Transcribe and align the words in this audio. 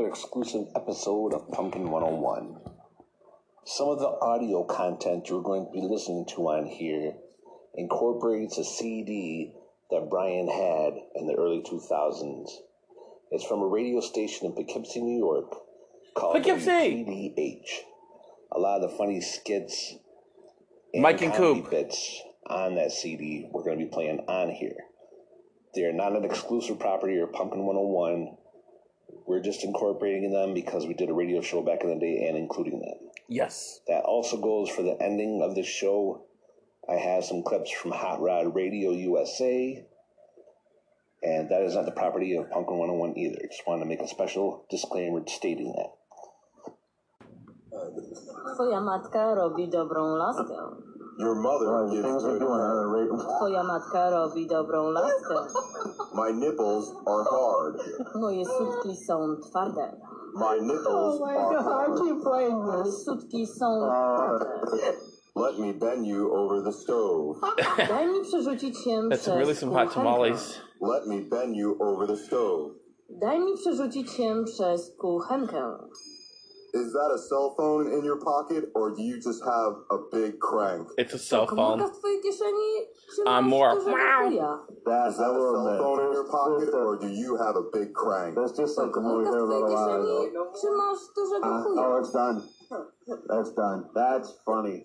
Another 0.00 0.12
exclusive 0.12 0.68
episode 0.74 1.34
of 1.34 1.50
Pumpkin 1.52 1.90
101. 1.90 2.56
Some 3.66 3.88
of 3.88 3.98
the 3.98 4.08
audio 4.08 4.64
content 4.64 5.28
you're 5.28 5.42
going 5.42 5.66
to 5.66 5.72
be 5.72 5.82
listening 5.82 6.24
to 6.30 6.48
on 6.48 6.64
here 6.64 7.12
incorporates 7.74 8.56
a 8.56 8.64
CD 8.64 9.52
that 9.90 10.08
Brian 10.08 10.48
had 10.48 10.94
in 11.16 11.26
the 11.26 11.34
early 11.34 11.60
2000s. 11.60 12.48
It's 13.30 13.44
from 13.44 13.60
a 13.60 13.66
radio 13.66 14.00
station 14.00 14.46
in 14.46 14.54
Poughkeepsie, 14.54 15.02
New 15.02 15.18
York 15.18 15.54
called 16.14 16.36
Poughkeepsie! 16.36 17.04
PDH. 17.04 17.80
A 18.52 18.58
lot 18.58 18.82
of 18.82 18.90
the 18.90 18.96
funny 18.96 19.20
skits 19.20 19.96
Mike 20.94 21.20
and 21.20 21.34
Coop. 21.34 21.68
bits 21.68 22.22
on 22.46 22.76
that 22.76 22.92
CD 22.92 23.50
we're 23.52 23.64
going 23.64 23.78
to 23.78 23.84
be 23.84 23.90
playing 23.90 24.20
on 24.20 24.48
here. 24.48 24.78
They're 25.74 25.92
not 25.92 26.16
an 26.16 26.24
exclusive 26.24 26.78
property 26.78 27.18
or 27.18 27.26
Pumpkin 27.26 27.66
101. 27.66 28.38
We're 29.26 29.40
just 29.40 29.64
incorporating 29.64 30.32
them 30.32 30.54
because 30.54 30.86
we 30.86 30.94
did 30.94 31.10
a 31.10 31.14
radio 31.14 31.40
show 31.40 31.62
back 31.62 31.82
in 31.82 31.90
the 31.90 31.98
day 31.98 32.26
and 32.28 32.36
including 32.36 32.80
them. 32.80 32.98
Yes. 33.28 33.80
That 33.86 34.02
also 34.04 34.36
goes 34.40 34.68
for 34.70 34.82
the 34.82 34.96
ending 35.00 35.42
of 35.42 35.54
the 35.54 35.62
show. 35.62 36.22
I 36.88 36.94
have 36.94 37.24
some 37.24 37.42
clips 37.42 37.70
from 37.70 37.92
Hot 37.92 38.20
Rod 38.20 38.54
Radio 38.54 38.90
USA. 38.90 39.84
And 41.22 41.50
that 41.50 41.62
is 41.62 41.74
not 41.74 41.84
the 41.84 41.92
property 41.92 42.34
of 42.36 42.50
Pumpkin 42.50 42.78
101 42.78 43.18
either. 43.18 43.46
Just 43.46 43.66
wanted 43.66 43.84
to 43.84 43.88
make 43.88 44.00
a 44.00 44.08
special 44.08 44.64
disclaimer 44.70 45.22
stating 45.26 45.72
that. 45.76 45.92
Twoja 48.56 48.80
matka 48.80 49.34
robi 49.34 49.68
dobrą 49.68 50.04
laskę. 50.16 50.89
Your 51.20 51.34
mother 51.34 51.86
gives 51.90 52.06
Things 52.06 52.24
are 52.24 52.38
good 52.38 52.40
doing 52.40 52.60
head. 52.60 53.20
at. 53.20 53.36
Twoja 53.36 53.62
matka 53.62 54.10
robi 54.10 54.46
dobrą 54.46 54.90
laskę. 54.90 55.34
My 56.14 56.32
nipples 56.32 56.92
are 57.06 57.24
hard. 57.24 57.76
Moje 58.14 58.44
sutki 58.44 58.96
są 58.96 59.36
twarde. 59.50 60.00
My 60.34 60.60
nipples 60.60 61.20
are 61.22 61.62
hard. 61.62 62.00
playing 62.22 62.64
Moje 62.66 62.92
sutki 62.92 63.46
są 63.46 63.66
Uh, 63.66 63.88
twarde. 63.88 64.46
Let 65.36 65.58
me 65.58 65.72
bend 65.72 66.06
you 66.06 66.34
over 66.34 66.62
the 66.64 66.72
stove. 66.72 67.38
Daj 67.88 68.06
mi 68.06 68.20
przerzucić 68.22 68.78
się 68.78 68.90
That's 68.90 69.18
przez 69.20 69.34
really 69.36 69.54
some 69.54 69.72
hot 69.72 69.94
tamales. 69.94 70.60
Let 70.80 71.06
me 71.06 71.20
bend 71.30 71.56
you 71.56 71.76
over 71.80 72.06
the 72.08 72.16
stove. 72.16 72.70
Daj 73.10 73.40
mi 73.40 73.54
przerzucić 73.54 74.10
się 74.10 74.44
przez 74.44 74.92
kuchenkę. 75.00 75.78
Is 76.74 76.92
that 76.92 77.10
a 77.14 77.18
cell 77.18 77.54
phone 77.56 77.86
in 77.92 78.04
your 78.04 78.18
pocket, 78.20 78.64
or 78.74 78.90
do 78.94 79.02
you 79.02 79.20
just 79.20 79.42
have 79.44 79.72
a 79.90 79.98
big 80.12 80.38
crank? 80.38 80.88
It's 80.98 81.14
a 81.14 81.18
cell 81.18 81.46
phone. 81.46 81.78
w 81.80 81.90
twojej 82.00 82.20
kieszeni? 82.22 82.86
Czy 83.16 83.22
I'm 83.22 83.44
masz 83.44 83.50
more- 83.50 83.74
dużego 83.74 83.96
Wow. 83.96 84.28
chuja? 84.28 84.58
that's 84.86 85.12
Is 85.12 85.18
that 85.18 85.30
a 85.30 85.34
cell 85.34 85.64
bit. 85.64 85.78
phone 85.80 86.00
in 86.06 86.12
your 86.12 86.24
pocket, 86.30 86.74
or 86.74 86.96
do 86.98 87.06
you 87.08 87.36
have 87.36 87.56
a 87.56 87.62
big 87.72 87.92
crank? 87.94 88.34
That's 88.36 88.52
just 88.56 88.78
like 88.78 88.92
the 88.92 89.00
movie 89.00 89.24
Komórka 89.24 89.30
here 89.30 89.46
w 89.46 89.52
a 89.52 89.58
twojej 89.58 89.62
little 89.68 89.76
while 89.76 90.22
ago. 90.28 90.52
Czy 90.60 90.70
masz 90.70 90.98
dużego 91.16 91.46
Uh, 91.48 91.80
oh, 91.80 91.98
it's 92.00 92.12
done. 92.12 92.42
That's 93.28 93.52
done. 93.54 93.84
That's 93.94 94.30
funny. 94.44 94.84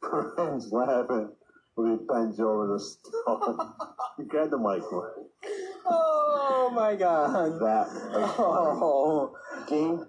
Friends 0.36 0.72
laughing 0.72 1.28
when 1.76 1.98
he 1.98 2.04
bends 2.04 2.40
over 2.40 2.66
the 2.68 2.78
stove. 2.78 3.56
you 4.18 4.24
got 4.26 4.50
the 4.50 4.58
mic 4.58 4.92
one. 4.92 5.10
Oh 5.86 6.70
my 6.74 6.96
god. 6.96 7.58
That. 7.60 7.88
Oh. 8.38 9.32
King. 9.68 10.04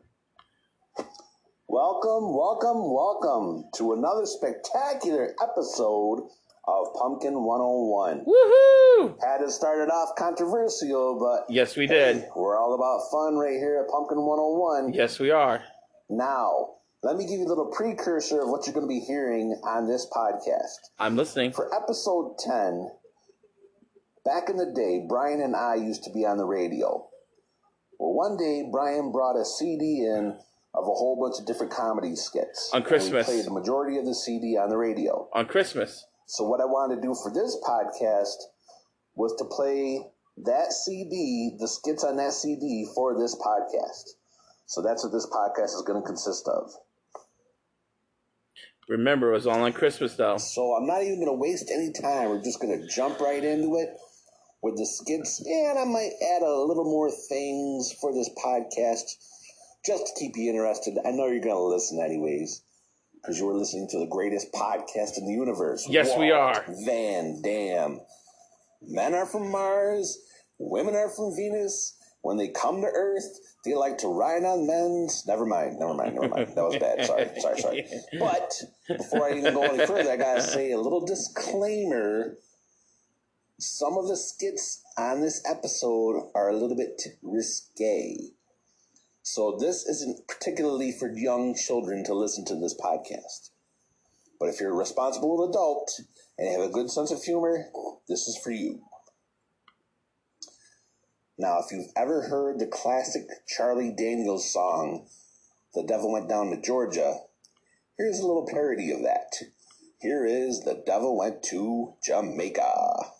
Welcome, 1.78 2.34
welcome, 2.34 2.92
welcome 2.92 3.66
to 3.76 3.94
another 3.94 4.26
spectacular 4.26 5.36
episode 5.40 6.28
of 6.68 6.88
Pumpkin 7.00 7.44
101. 7.44 8.26
Woohoo! 8.26 9.16
Had 9.24 9.42
it 9.42 9.52
started 9.52 9.92
off 9.92 10.16
controversial, 10.18 11.20
but 11.20 11.54
Yes, 11.54 11.76
we 11.78 11.86
did. 11.86 12.26
we're 12.36 12.58
all 12.58 12.74
about 12.74 13.12
fun 13.12 13.36
right 13.38 13.54
here 13.60 13.80
at 13.86 13.92
Pumpkin 13.92 14.18
101. 14.18 14.94
Yes, 14.94 15.20
we 15.20 15.30
are. 15.30 15.62
Now, 16.10 16.78
let 17.04 17.16
me 17.16 17.28
give 17.28 17.38
you 17.42 17.46
a 17.46 17.48
little 17.48 17.70
precursor 17.72 18.42
of 18.42 18.50
what 18.50 18.66
you're 18.66 18.74
going 18.74 18.88
to 18.88 18.92
be 18.92 19.02
hearing 19.06 19.52
on 19.64 19.88
this 19.88 20.08
podcast. 20.12 20.80
I'm 20.98 21.16
listening. 21.16 21.52
For 21.54 21.72
episode 21.76 22.40
10, 22.40 22.90
back 24.26 24.50
in 24.50 24.58
the 24.58 24.74
day, 24.76 25.06
Brian 25.08 25.42
and 25.42 25.56
I 25.56 25.76
used 25.76 26.04
to 26.06 26.12
be 26.12 26.26
on 26.26 26.38
the 26.38 26.46
radio. 26.46 27.08
Well, 28.00 28.16
one 28.16 28.36
day, 28.36 28.68
Brian 28.72 29.12
brought 29.12 29.40
a 29.40 29.46
CD 29.46 30.08
in 30.08 30.40
of 30.78 30.84
a 30.84 30.94
whole 30.94 31.18
bunch 31.20 31.40
of 31.42 31.48
different 31.48 31.72
comedy 31.72 32.16
skits. 32.16 32.70
On 32.74 32.78
And 32.78 32.86
Christmas. 32.86 33.28
we 33.28 33.34
played 33.34 33.46
the 33.46 33.52
majority 33.52 33.98
of 33.98 34.06
the 34.06 34.14
CD 34.14 34.58
on 34.58 34.70
the 34.70 34.78
radio. 34.78 35.28
On 35.34 35.46
Christmas. 35.48 36.06
So 36.28 36.44
what 36.44 36.62
I 36.62 36.66
wanted 36.66 36.98
to 36.98 37.02
do 37.02 37.16
for 37.16 37.32
this 37.34 37.58
podcast 37.68 38.36
was 39.16 39.34
to 39.40 39.46
play 39.46 40.06
that 40.46 40.72
CD, 40.72 41.56
the 41.60 41.68
skits 41.68 42.04
on 42.04 42.18
that 42.18 42.34
CD 42.34 42.86
for 42.94 43.18
this 43.18 43.36
podcast. 43.36 44.12
So 44.68 44.82
that's 44.82 45.04
what 45.04 45.12
this 45.14 45.26
podcast 45.26 45.74
is 45.76 45.84
going 45.88 46.02
to 46.02 46.06
consist 46.06 46.48
of. 46.48 46.70
Remember, 48.88 49.32
it 49.32 49.34
was 49.34 49.48
all 49.48 49.64
on 49.64 49.74
Christmas, 49.74 50.16
though. 50.16 50.38
So 50.38 50.74
I'm 50.74 50.86
not 50.88 51.02
even 51.04 51.16
going 51.16 51.28
to 51.28 51.34
waste 51.42 51.72
any 51.74 51.92
time. 51.92 52.30
We're 52.30 52.44
just 52.44 52.62
going 52.62 52.80
to 52.80 52.88
jump 52.88 53.20
right 53.20 53.44
into 53.44 53.76
it 53.78 53.90
with 54.62 54.78
the 54.78 54.86
skits. 54.86 55.44
And 55.46 55.78
I 55.80 55.84
might 55.84 56.12
add 56.36 56.42
a 56.42 56.62
little 56.64 56.86
more 56.86 57.10
things 57.12 57.94
for 58.00 58.14
this 58.14 58.30
podcast 58.44 59.04
just 59.88 60.08
to 60.08 60.14
keep 60.20 60.36
you 60.36 60.50
interested. 60.50 60.98
I 61.06 61.12
know 61.12 61.28
you're 61.28 61.40
going 61.40 61.56
to 61.56 61.64
listen 61.64 62.02
anyways 62.04 62.62
because 63.16 63.40
you're 63.40 63.56
listening 63.56 63.88
to 63.92 64.00
the 64.00 64.08
greatest 64.08 64.52
podcast 64.52 65.18
in 65.18 65.26
the 65.26 65.34
universe. 65.34 65.88
Yes, 65.90 66.16
we 66.18 66.32
are. 66.32 66.66
Van 66.86 67.42
Dam. 67.42 68.02
Men 68.82 69.16
are 69.16 69.26
from 69.26 69.50
Mars, 69.50 70.20
women 70.60 70.96
are 70.96 71.10
from 71.10 71.36
Venus. 71.36 71.94
When 72.22 72.38
they 72.38 72.50
come 72.50 72.82
to 72.82 72.88
Earth, 72.88 73.40
they 73.64 73.74
like 73.74 74.00
to 74.00 74.08
ride 74.08 74.44
on 74.44 74.68
men's. 74.68 75.26
Never 75.26 75.46
mind, 75.46 75.80
never 75.80 75.94
mind, 75.94 76.16
never 76.16 76.28
mind. 76.28 76.56
That 76.56 76.64
was 76.64 76.78
bad. 76.78 77.06
Sorry, 77.06 77.30
sorry, 77.40 77.60
sorry. 77.60 77.86
But 78.20 78.52
before 78.88 79.30
I 79.30 79.38
even 79.38 79.54
go 79.54 79.64
any 79.64 79.86
further, 79.86 80.12
I 80.12 80.18
gotta 80.18 80.42
say 80.42 80.72
a 80.72 80.80
little 80.80 81.06
disclaimer. 81.06 82.36
Some 83.60 83.98
of 83.98 84.08
the 84.08 84.18
skits 84.18 84.84
on 84.98 85.22
this 85.22 85.42
episode 85.50 86.30
are 86.36 86.50
a 86.50 86.58
little 86.58 86.76
bit 86.76 87.02
risque. 87.22 88.32
So 89.30 89.58
this 89.60 89.86
isn't 89.86 90.26
particularly 90.30 90.94
for 90.94 91.12
young 91.12 91.54
children 91.54 92.06
to 92.06 92.14
listen 92.14 92.46
to 92.46 92.56
this 92.56 92.74
podcast. 92.74 93.50
But 94.40 94.48
if 94.48 94.62
you're 94.62 94.72
a 94.72 94.78
responsible 94.78 95.44
adult 95.50 96.00
and 96.38 96.50
have 96.50 96.62
a 96.62 96.72
good 96.72 96.90
sense 96.90 97.12
of 97.12 97.22
humor, 97.22 97.66
this 98.08 98.30
is 98.30 98.40
for 98.42 98.52
you. 98.52 98.84
Now, 101.38 101.60
if 101.60 101.74
you've 101.74 101.92
ever 101.94 102.30
heard 102.30 102.58
the 102.58 102.68
classic 102.68 103.28
Charlie 103.46 103.94
Daniels 103.96 104.50
song, 104.50 105.10
The 105.76 105.84
Devil 105.84 106.14
Went 106.14 106.30
Down 106.30 106.50
to 106.52 106.62
Georgia, 106.62 107.18
here's 107.98 108.20
a 108.20 108.26
little 108.26 108.48
parody 108.50 108.94
of 108.94 109.02
that. 109.02 109.34
Here 110.00 110.26
is 110.26 110.62
The 110.62 110.82
Devil 110.86 111.18
Went 111.18 111.44
to 111.44 111.96
Jamaica. 112.02 113.17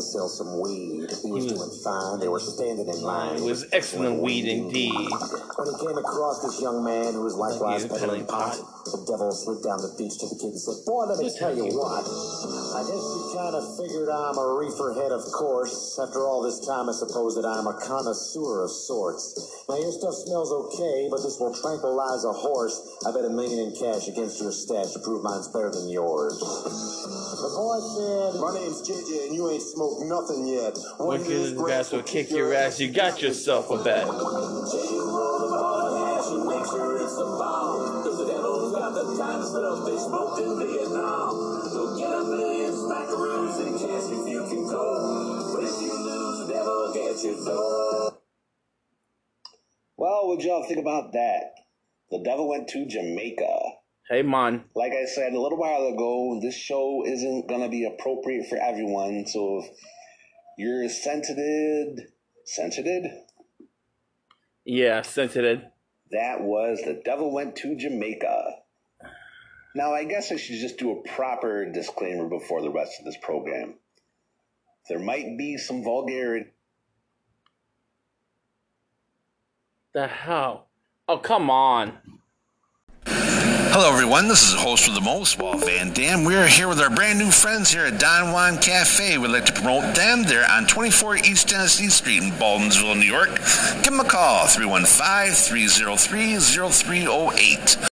To 0.00 0.06
sell 0.06 0.28
some 0.28 0.60
weed. 0.60 1.12
He 1.20 1.28
was 1.30 1.44
was- 1.44 1.52
doing 1.52 1.72
fine. 1.84 2.20
They 2.20 2.28
were 2.28 2.40
standing 2.40 2.88
in 2.88 3.00
line. 3.04 3.36
It 3.36 3.44
was 3.44 3.68
excellent 3.72 4.20
weed 4.24 4.48
indeed. 4.48 4.92
When 5.60 5.68
he 5.68 5.76
came 5.76 5.98
across 5.98 6.40
this 6.40 6.60
young 6.60 6.82
man 6.82 7.12
who 7.12 7.22
was 7.22 7.36
likewise 7.36 7.84
peddling 7.84 8.24
pot, 8.24 8.56
the 8.88 9.04
devil 9.04 9.28
slid 9.32 9.60
down 9.62 9.84
the 9.84 9.92
beach 10.00 10.16
to 10.24 10.26
the 10.32 10.36
kid 10.40 10.56
and 10.56 10.60
said, 10.60 10.80
Boy, 10.88 11.04
let 11.04 11.20
me 11.20 11.28
tell 11.36 11.52
you 11.52 11.68
what. 11.76 12.00
I 12.00 12.80
guess 12.88 12.96
you 12.96 13.20
kind 13.36 13.52
of 13.52 13.64
figured 13.76 14.08
I'm 14.08 14.38
a 14.40 14.46
reefer 14.56 14.96
head, 14.96 15.12
of 15.12 15.20
course. 15.36 16.00
After 16.00 16.24
all 16.24 16.40
this 16.40 16.64
time, 16.64 16.88
I 16.88 16.96
suppose 16.96 17.36
that 17.36 17.44
I'm 17.44 17.68
a 17.68 17.76
connoisseur 17.76 18.64
of 18.64 18.70
sorts. 18.72 19.36
Now, 19.68 19.76
your 19.76 19.92
stuff 19.92 20.14
smells 20.24 20.48
okay, 20.48 21.08
but 21.12 21.20
this 21.20 21.36
will 21.36 21.52
tranquilize 21.52 22.24
a 22.24 22.32
horse. 22.32 22.80
I 23.04 23.12
bet 23.12 23.28
a 23.28 23.32
million 23.32 23.68
in 23.68 23.76
cash 23.76 24.08
against 24.08 24.40
your 24.40 24.52
stash 24.52 24.96
to 24.96 25.00
prove 25.04 25.20
mine's 25.22 25.48
better 25.52 25.68
than 25.68 25.92
yours. 25.92 26.40
The 27.40 27.48
boy 27.48 27.80
said, 27.80 28.40
My 28.40 28.52
name's 28.52 28.82
JJ, 28.86 29.28
and 29.28 29.34
you 29.34 29.50
ain't 29.50 29.62
smoked 29.62 30.04
nothing 30.04 30.46
yet. 30.46 30.76
One 30.98 31.20
of 31.20 31.26
Wicked 31.26 31.42
these 31.42 31.52
grass 31.54 31.90
will 31.90 32.02
kick 32.02 32.30
your 32.30 32.52
ass. 32.52 32.78
You 32.78 32.90
got 32.90 33.22
yourself 33.22 33.70
a 33.70 33.82
bet. 33.82 34.06
Well, 49.96 50.28
what 50.28 50.42
y'all 50.42 50.64
think 50.68 50.80
about 50.80 51.12
that? 51.12 51.54
The 52.10 52.22
Devil 52.22 52.48
Went 52.48 52.68
to 52.68 52.86
Jamaica. 52.86 53.69
Hey, 54.10 54.22
man. 54.22 54.64
Like 54.74 54.90
I 54.90 55.04
said 55.04 55.34
a 55.34 55.40
little 55.40 55.56
while 55.56 55.86
ago, 55.86 56.40
this 56.42 56.56
show 56.56 57.04
isn't 57.06 57.46
going 57.46 57.60
to 57.60 57.68
be 57.68 57.84
appropriate 57.84 58.48
for 58.48 58.58
everyone. 58.58 59.24
So 59.28 59.60
if 59.60 59.70
You're 60.58 60.88
sensitive. 60.88 62.08
Sensitive? 62.44 63.04
Yeah, 64.64 65.02
sensitive. 65.02 65.62
That 66.10 66.40
was 66.40 66.80
The 66.84 67.00
Devil 67.04 67.32
Went 67.32 67.54
to 67.58 67.76
Jamaica. 67.76 68.56
Now, 69.76 69.94
I 69.94 70.02
guess 70.02 70.32
I 70.32 70.36
should 70.38 70.58
just 70.58 70.76
do 70.78 70.90
a 70.90 71.08
proper 71.08 71.70
disclaimer 71.70 72.28
before 72.28 72.62
the 72.62 72.70
rest 72.70 72.98
of 72.98 73.04
this 73.04 73.16
program. 73.22 73.74
There 74.88 74.98
might 74.98 75.38
be 75.38 75.56
some 75.56 75.84
vulgarity. 75.84 76.50
The 79.94 80.08
hell? 80.08 80.66
Oh, 81.06 81.18
come 81.18 81.48
on. 81.48 82.19
Hello, 83.72 83.88
everyone. 83.88 84.26
This 84.26 84.42
is 84.42 84.54
the 84.54 84.58
host 84.58 84.88
of 84.88 84.94
the 84.94 85.00
most, 85.00 85.38
Walt 85.38 85.64
Van 85.64 85.92
Dam. 85.92 86.24
We 86.24 86.34
are 86.34 86.48
here 86.48 86.66
with 86.66 86.80
our 86.80 86.90
brand 86.90 87.20
new 87.20 87.30
friends 87.30 87.70
here 87.70 87.84
at 87.84 88.00
Don 88.00 88.32
Juan 88.32 88.58
Cafe. 88.58 89.16
We'd 89.16 89.28
like 89.28 89.46
to 89.46 89.52
promote 89.52 89.94
them. 89.94 90.24
They're 90.24 90.44
on 90.50 90.66
24 90.66 91.18
East 91.18 91.48
Tennessee 91.48 91.88
Street 91.88 92.20
in 92.20 92.30
Baldwinsville, 92.32 92.98
New 92.98 93.06
York. 93.06 93.36
Give 93.84 93.92
them 93.92 94.00
a 94.00 94.04
call, 94.04 94.48
315 94.48 95.34
303 95.34 96.38
0308. 96.40 97.89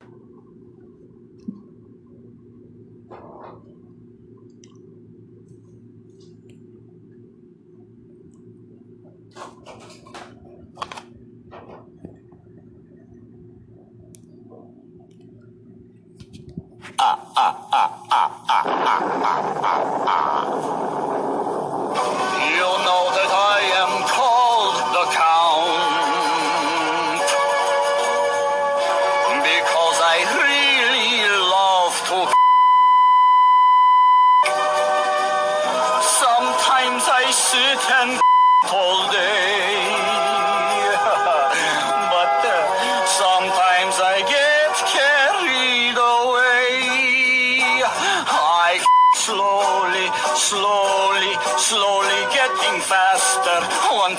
ah 18.93 19.01
ah 19.23 19.41
ah 19.63 19.81
ah 20.05 20.29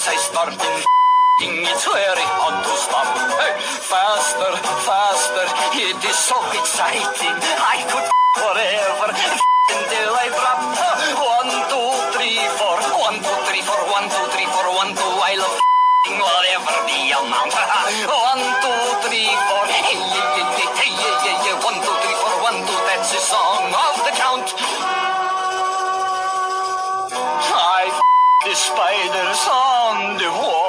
Once 0.04 0.20
I 0.20 0.28
start 0.28 0.52
thinking, 0.52 1.64
it's 1.64 1.88
very 1.88 2.28
hard 2.36 2.60
to 2.60 2.74
stop. 2.76 3.08
Hey, 3.40 3.56
faster, 3.88 4.52
faster, 4.84 5.46
it 5.80 5.96
is 5.96 6.18
so 6.28 6.36
exciting. 6.52 7.32
I 7.40 7.80
could 7.88 8.04
forever 8.36 9.08
until 9.16 10.10
I 10.12 10.28
drop. 10.28 10.60
One, 11.24 11.52
two, 11.72 11.88
three, 12.12 12.36
four. 12.60 12.76
One, 13.00 13.16
two, 13.16 13.32
three, 13.48 13.64
four. 13.64 13.80
One, 13.96 14.04
two, 14.12 14.24
three, 14.28 14.44
four. 14.44 14.68
One, 14.76 14.92
two. 14.92 15.08
I 15.24 15.40
love 15.40 15.56
whatever 16.20 16.74
the 16.84 17.00
amount. 17.24 17.56
One, 18.28 18.44
two, 18.60 18.80
three, 19.08 19.32
four. 19.48 19.64
Hey, 19.72 19.88
yeah, 19.88 20.20
yeah, 20.20 20.52
yeah, 20.52 20.80
hey, 20.84 20.92
yeah, 21.00 21.16
yeah, 21.32 21.48
yeah. 21.48 21.64
One, 21.64 21.80
two, 21.80 21.96
three, 22.04 22.16
four. 22.20 22.34
One, 22.44 22.60
two. 22.60 22.76
That's 22.92 23.08
the 23.08 23.22
song 23.24 23.72
of 23.72 23.96
the 24.04 24.12
count. 24.20 24.48
I 27.56 28.04
the 28.44 28.54
spiders 28.54 29.40
on 30.04 30.63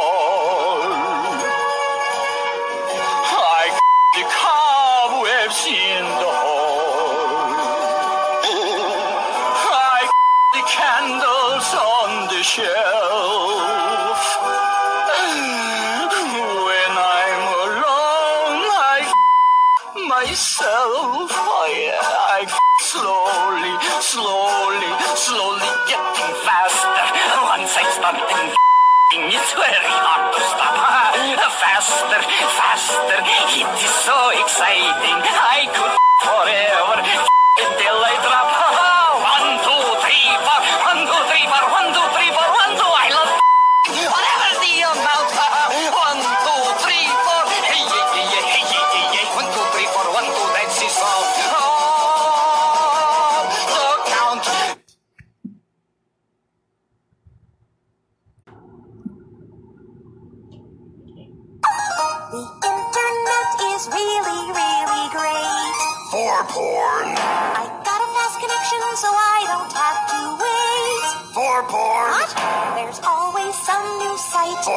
very 29.54 29.94
hard 30.02 30.34
to 30.34 30.42
stop. 30.42 30.74
Faster, 31.56 32.22
faster, 32.58 33.20
it 33.22 33.68
is 33.80 33.94
so 34.04 34.30
exciting. 34.42 35.20
I 35.24 35.70
could 35.72 35.96
forever 36.26 37.00
until 37.62 37.98
I 38.02 38.14
drop. 38.24 38.95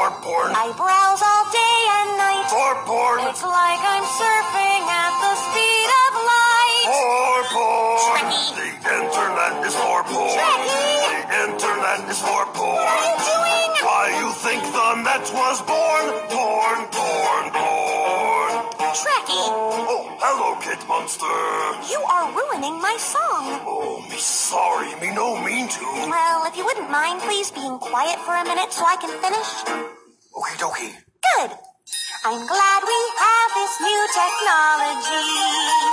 For 0.08 0.24
porn. 0.24 0.56
I 0.56 0.72
browse 0.72 1.20
all 1.20 1.44
day 1.52 1.78
and 2.00 2.10
night. 2.16 2.48
For 2.48 2.72
porn. 2.88 3.28
It's 3.28 3.44
like 3.44 3.82
I'm 3.84 4.06
surfing 4.16 4.84
at 4.88 5.12
the 5.20 5.32
speed 5.36 5.88
of 6.00 6.12
light. 6.24 6.84
For 6.88 7.36
porn. 7.52 8.00
Trekkie. 8.08 8.48
The 8.56 8.68
internet 8.88 9.54
is 9.68 9.76
for 9.76 10.00
porn. 10.08 10.32
Trekkie. 10.32 10.96
The 11.12 11.44
internet 11.44 12.00
is 12.08 12.20
for 12.24 12.40
porn. 12.56 12.80
What 12.80 12.88
are 12.88 13.04
you 13.04 13.16
doing? 13.20 13.68
Why 13.84 14.04
you 14.16 14.28
think 14.40 14.64
the 14.72 14.88
net 15.04 15.28
was 15.28 15.60
born? 15.68 16.04
Porn, 16.32 16.80
porn, 16.88 17.44
porn. 17.52 18.52
Trekkie, 18.96 19.44
Oh, 19.92 20.08
hello, 20.24 20.56
Kate 20.64 20.80
Monster. 20.88 21.28
you 21.92 22.00
are 22.00 22.32
ruining 22.32 22.80
my 22.80 22.96
song. 22.96 23.60
Oh, 23.68 24.00
me 24.08 24.16
sorry, 24.16 24.88
me 25.04 25.12
no 25.14 25.36
mean 25.44 25.68
to. 25.68 25.84
Well, 26.08 26.46
if 26.48 26.56
you 26.56 26.64
wouldn't 26.64 26.90
mind, 26.90 27.20
please 27.20 27.50
being 27.50 27.76
quiet 27.78 28.18
for 28.24 28.32
a 28.34 28.44
minute 28.44 28.72
so 28.72 28.84
I 28.88 28.96
can 28.96 29.12
finish. 29.20 29.97
Okie 30.38 30.54
dokie. 30.62 30.94
Good. 31.18 31.50
I'm 32.22 32.46
glad 32.46 32.80
we 32.86 33.00
have 33.18 33.50
this 33.58 33.74
new 33.82 34.02
technology. 34.14 35.26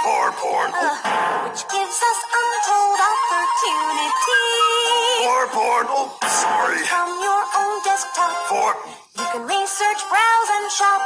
For 0.05 0.25
porn. 0.37 0.69
Uh, 0.69 1.49
which 1.49 1.65
gives 1.65 1.97
us 2.09 2.19
untold 2.29 2.99
opportunity. 3.09 4.45
For 5.25 5.41
porn. 5.49 5.85
Oh, 5.89 6.13
sorry. 6.29 6.77
From 6.85 7.09
your 7.25 7.41
own 7.57 7.75
desktop, 7.89 8.33
For. 8.45 8.69
you 9.17 9.25
can 9.33 9.43
research, 9.49 10.01
browse, 10.13 10.49
and 10.61 10.67
shop 10.77 11.01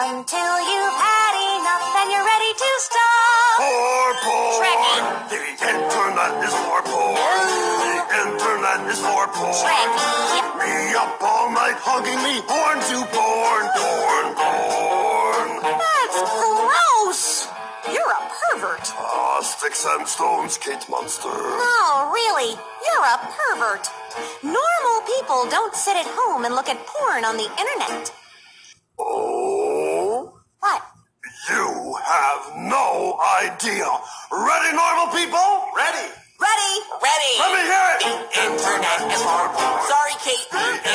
until 0.00 0.54
you've 0.64 0.98
had 1.04 1.34
enough 1.60 1.84
and 2.00 2.08
you're 2.16 2.24
ready 2.24 2.52
to 2.64 2.70
stop. 2.80 3.60
For 3.60 4.08
porn. 4.24 4.56
Trekkie. 4.56 5.04
The 5.36 5.40
internet 5.68 6.32
is 6.48 6.54
for 6.64 6.80
porn. 6.88 7.73
Is 8.84 9.00
for 9.00 9.26
porn. 9.32 9.90
Me 10.60 10.94
up 10.94 11.16
all 11.22 11.48
night 11.50 11.78
hugging 11.80 12.20
me 12.20 12.40
porn 12.44 12.78
to 12.84 12.98
porn, 13.16 13.64
porn, 13.80 14.26
porn. 14.36 15.48
That's 15.64 16.18
gross. 16.20 17.48
You're 17.88 18.12
a 18.12 18.22
pervert. 18.28 18.84
Ah, 18.96 19.40
sticks 19.42 19.84
and 19.88 20.06
stones, 20.06 20.58
Kate 20.58 20.84
Monster. 20.88 21.28
No, 21.32 22.12
really, 22.12 22.52
you're 22.52 23.08
a 23.08 23.18
pervert. 23.24 23.88
Normal 24.42 24.96
people 25.16 25.48
don't 25.50 25.74
sit 25.74 25.96
at 25.96 26.06
home 26.06 26.44
and 26.44 26.54
look 26.54 26.68
at 26.68 26.78
porn 26.86 27.24
on 27.24 27.36
the 27.36 27.48
internet. 27.56 28.12
Oh, 28.98 30.34
What? 30.60 30.82
you 31.50 31.96
have 32.04 32.56
no 32.56 33.18
idea. 33.42 33.88
Ready, 34.30 34.70
normal 34.76 35.08
people? 35.12 35.48
Ready. 35.76 36.08
Ready? 36.44 36.74
Ready. 37.00 37.32
Let 37.40 37.50
me 37.56 37.62
hear 37.64 37.86
it. 37.94 38.00
Internet 38.44 38.98
is 39.08 39.22
porn. 39.24 39.50
Sorry, 39.88 40.16
Kate. 40.20 40.46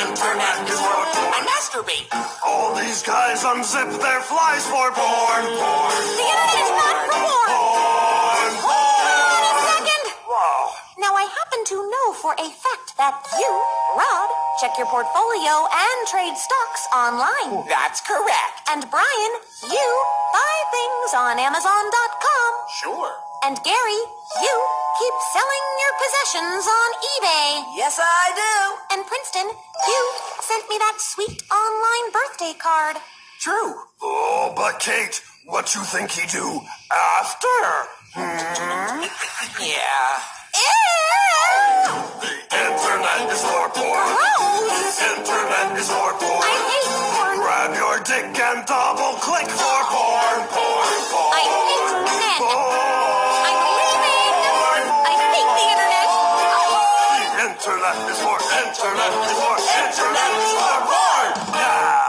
Internet 0.05 0.57
is 0.69 0.79
porn. 0.79 1.07
I 1.33 1.39
masturbate. 1.49 2.07
All 2.45 2.75
these 2.75 3.01
guys 3.01 3.43
unzip 3.43 3.89
their 3.99 4.21
flies 4.21 4.65
for 4.69 4.93
porn, 4.93 5.43
porn, 5.57 6.03
The 6.21 6.27
internet 6.29 6.61
is 6.61 6.71
not 6.77 6.97
for 7.09 7.17
porn. 7.17 7.49
porn. 7.49 8.51
Hold 8.61 9.03
on 9.09 9.43
a 9.49 9.63
second. 9.73 10.03
Wow. 10.29 10.61
Now, 11.01 11.13
I 11.17 11.25
happen 11.25 11.49
happen 11.49 11.65
to 11.65 11.81
know 11.81 12.13
for 12.13 12.33
a 12.33 12.49
fact 12.51 12.95
that 12.97 13.15
you, 13.39 13.51
Rod, 13.97 14.29
check 14.61 14.71
your 14.77 14.87
portfolio 14.87 15.65
and 15.65 15.97
trade 16.07 16.37
stocks 16.37 16.83
online. 16.95 17.65
That's 17.67 18.01
correct. 18.01 18.69
And 18.69 18.85
Brian, 18.89 19.33
you 19.65 19.87
buy 20.33 20.55
things 20.71 21.09
on 21.15 21.39
Amazon.com. 21.39 22.51
Sure. 22.81 23.11
And 23.45 23.57
Gary, 23.63 24.01
you 24.43 24.55
keep 24.99 25.15
selling 25.31 25.65
your 25.79 25.93
possessions 26.03 26.63
on 26.67 26.89
eBay. 27.15 27.47
Yes, 27.79 27.95
I 28.03 28.23
do. 28.35 28.53
And 28.91 29.07
Princeton, 29.07 29.47
you 29.87 30.01
sent 30.43 30.67
me 30.69 30.75
that 30.77 30.97
sweet 30.99 31.39
online 31.47 32.07
birthday 32.11 32.53
card. 32.59 32.97
True. 33.39 33.75
Oh, 34.01 34.51
but 34.55 34.79
Kate, 34.79 35.21
what 35.45 35.73
you 35.73 35.81
think 35.87 36.11
he 36.11 36.27
do 36.27 36.61
after? 36.91 37.59
Hmm? 38.15 39.05
Yeah. 39.59 40.11
Ew! 40.55 41.95
The 42.19 42.31
internet 42.49 43.21
is 43.31 43.41
for 43.43 43.65
porn. 43.71 44.07
Gross! 44.07 44.99
The 44.99 45.07
internet 45.15 45.67
is 45.79 45.87
for 45.89 46.11
porn. 46.19 46.43
I 46.43 46.55
hate 46.69 46.91
porn. 46.91 47.35
Grab 47.39 47.71
your 47.75 47.97
dick 48.03 48.27
and 48.39 48.65
double 48.67 49.15
click 49.23 49.47
for 49.47 49.79
porn, 49.93 50.39
porn, 50.51 50.99
porn. 51.11 51.33
I 51.39 51.43
hate 51.47 51.91
men. 52.07 52.37
porn. 52.39 53.47
I'm 53.47 53.68
internet 57.59 57.95
is 58.09 58.19
for 58.23 58.39
internet 58.39 59.11
is 59.19 59.33
for 59.35 59.55
internet 59.83 60.31
is 60.39 60.51
for 60.55 60.79
porn. 60.87 61.31
Yeah. 61.59 62.07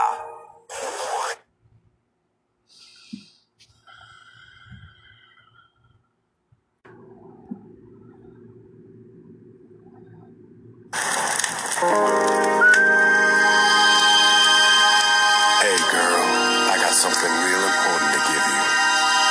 Hey 15.61 15.77
girl, 15.91 16.23
I 16.71 16.77
got 16.79 16.93
something 16.93 17.33
real 17.43 17.63
important 17.67 18.11
to 18.15 18.21
give 18.31 18.45
you. 18.47 18.63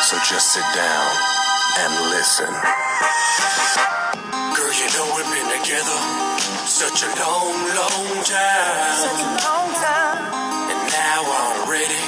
So 0.04 0.16
just 0.28 0.52
sit 0.52 0.66
down 0.76 1.08
and 1.80 2.10
listen. 2.10 2.52
You 4.90 4.98
know 4.98 5.14
we've 5.14 5.30
been 5.30 5.50
together 5.62 6.00
such 6.66 7.02
a 7.06 7.10
long, 7.22 7.54
long 7.78 8.08
time. 8.26 8.98
Such 8.98 9.22
a 9.22 9.30
long 9.46 9.70
time. 9.78 10.18
And 10.66 10.80
now 10.90 11.20
I'm 11.22 11.70
ready 11.70 12.02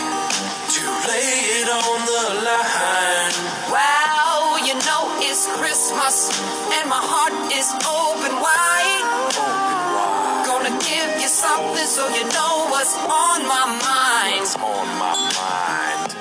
to 0.74 0.82
lay 1.06 1.30
it 1.62 1.68
on 1.70 1.98
the 2.10 2.22
line. 2.42 3.34
Wow, 3.70 4.58
you 4.66 4.74
know 4.82 5.02
it's 5.22 5.46
Christmas 5.58 6.34
and 6.74 6.88
my 6.90 6.98
heart 6.98 7.34
is 7.54 7.70
open 7.86 8.34
wide. 8.42 9.02
Open 9.30 9.78
wide, 9.94 10.42
Gonna 10.46 10.74
give 10.82 11.10
you 11.22 11.28
something 11.28 11.86
so 11.86 12.08
you 12.08 12.24
know 12.34 12.66
what's 12.70 12.96
on 12.98 13.46
my 13.46 13.66
mind. 13.78 14.46
on 14.58 14.86
my 14.98 15.14
mind. 15.38 16.16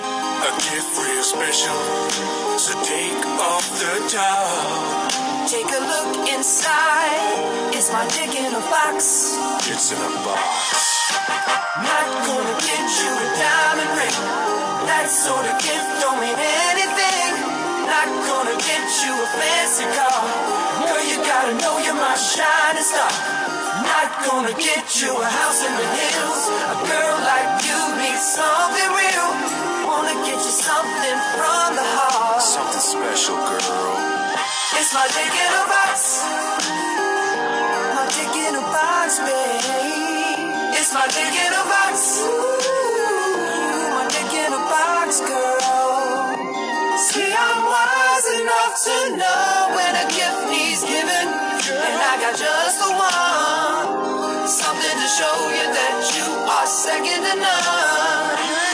A 0.46 0.52
gift 0.62 0.94
real 1.02 1.24
special, 1.24 1.80
so 2.58 2.72
take 2.86 3.26
off 3.42 3.66
the 3.82 3.94
top. 4.14 5.11
Take 5.52 5.68
a 5.68 5.84
look 5.84 6.32
inside. 6.32 7.76
Is 7.76 7.92
my 7.92 8.08
dick 8.16 8.32
in 8.40 8.56
a 8.56 8.64
box? 8.72 9.36
It's 9.68 9.92
in 9.92 10.00
a 10.00 10.12
box. 10.24 10.48
Not 11.76 12.08
gonna 12.24 12.56
get 12.64 12.88
you 12.88 13.12
a 13.12 13.28
diamond 13.36 13.92
ring. 14.00 14.16
That 14.88 15.12
sort 15.12 15.44
of 15.44 15.60
gift 15.60 15.92
don't 16.00 16.24
mean 16.24 16.40
anything. 16.40 17.36
Not 17.84 18.08
gonna 18.32 18.56
get 18.64 18.86
you 19.04 19.12
a 19.12 19.28
fancy 19.28 19.84
car. 19.92 20.24
Girl, 20.88 21.04
you 21.04 21.20
gotta 21.20 21.60
know 21.60 21.84
you're 21.84 22.00
my 22.00 22.16
shining 22.16 22.88
star. 22.88 23.12
Not 23.84 24.08
gonna 24.24 24.56
get 24.56 24.88
you 25.04 25.12
a 25.12 25.28
house 25.28 25.68
in 25.68 25.74
the 25.76 25.88
hills. 26.00 26.42
A 26.48 26.76
girl 26.88 27.16
like 27.28 27.31
It's 34.82 34.96
my 34.96 35.06
dick 35.14 35.30
in 35.30 35.54
a 35.54 35.64
box. 35.70 36.26
My 37.94 38.02
dick 38.18 38.34
in 38.34 38.56
a 38.58 38.66
box, 38.74 39.20
babe. 39.22 40.74
It's 40.74 40.92
my 40.92 41.06
dick 41.06 41.38
in 41.38 41.54
a 41.54 41.64
box. 41.70 42.26
Ooh, 42.26 43.94
my 43.94 44.10
dick 44.10 44.34
in 44.34 44.50
a 44.50 44.58
box, 44.58 45.22
girl. 45.22 46.34
See, 46.98 47.30
I'm 47.30 47.62
wise 47.70 48.28
enough 48.42 48.74
to 48.90 48.98
know 49.22 49.78
when 49.78 49.94
a 50.02 50.06
gift 50.10 50.50
needs 50.50 50.82
giving. 50.82 51.30
And 51.30 51.98
I 52.02 52.18
got 52.18 52.34
just 52.34 52.82
the 52.82 52.90
one. 52.90 54.48
Something 54.50 54.98
to 54.98 55.08
show 55.14 55.38
you 55.62 55.68
that 55.78 56.10
you 56.18 56.26
are 56.26 56.66
second 56.66 57.22
to 57.22 57.36
none. 57.38 58.71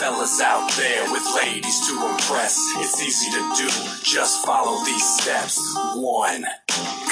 To 0.00 0.06
all 0.06 0.12
the 0.12 0.24
fellas 0.24 0.40
out 0.40 0.70
there 0.76 1.04
with 1.12 1.24
ladies 1.36 1.88
to 1.88 1.92
impress, 2.08 2.56
it's 2.76 3.02
easy 3.02 3.30
to 3.32 3.42
do. 3.56 3.68
Just 4.02 4.46
follow 4.46 4.82
these 4.84 5.04
steps. 5.20 5.60
One, 5.94 6.44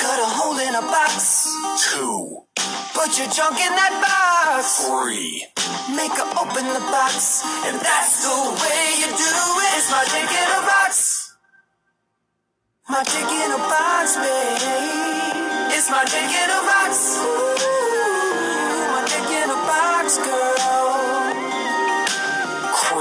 Cut 0.00 0.18
a 0.20 0.28
hole 0.40 0.58
in 0.58 0.74
a 0.74 0.80
box. 0.80 1.52
two, 1.92 2.44
Put 2.94 3.18
your 3.18 3.28
junk 3.28 3.60
in 3.60 3.72
that 3.76 3.92
box. 4.00 4.86
three. 4.88 5.44
Make 5.94 6.12
her 6.16 6.28
open 6.40 6.64
the 6.72 6.80
box, 6.88 7.42
and 7.68 7.76
that's 7.80 8.24
the 8.24 8.36
way 8.56 8.82
you 9.04 9.08
do 9.12 9.32
it. 9.36 9.76
It's 9.76 9.90
my 9.90 10.04
dick 10.08 10.30
in 10.32 10.48
a 10.48 10.62
box. 10.64 11.36
My 12.88 13.02
dick 13.04 13.28
in 13.28 13.50
a 13.52 13.58
box, 13.68 14.16
babe. 14.16 14.64
It's 15.76 15.90
my 15.90 16.04
dick 16.04 16.32
in 16.32 16.50
a 16.56 16.60
box. 16.64 17.20
Ooh, 17.20 17.52
my 18.96 19.04
dick 19.04 19.28
in 19.28 19.50
a 19.50 19.60
box, 19.68 20.16
girl. 20.16 20.77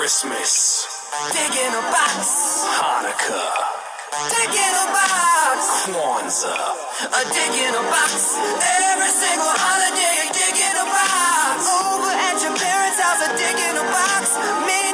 Christmas, 0.07 0.87
Dick 1.35 1.51
in 1.51 1.73
a 1.75 1.83
box. 1.91 2.63
Hanukkah, 2.79 3.51
Dick 4.31 4.55
in 4.55 4.73
a 4.79 4.87
box. 4.95 5.59
Kwanzaa. 5.83 6.87
A 7.11 7.21
dick 7.27 7.55
in 7.59 7.75
a 7.75 7.83
box. 7.91 8.39
Every 8.39 9.11
single 9.11 9.51
holiday, 9.51 10.15
a 10.23 10.27
dick 10.31 10.55
in 10.63 10.75
a 10.79 10.87
box. 10.87 11.59
Over 11.67 12.07
at 12.07 12.39
your 12.39 12.55
parents' 12.55 13.03
house, 13.03 13.19
a 13.27 13.35
dick 13.35 13.59
in 13.59 13.75
a 13.75 13.83
box. 13.83 14.23
Midday 14.63 14.86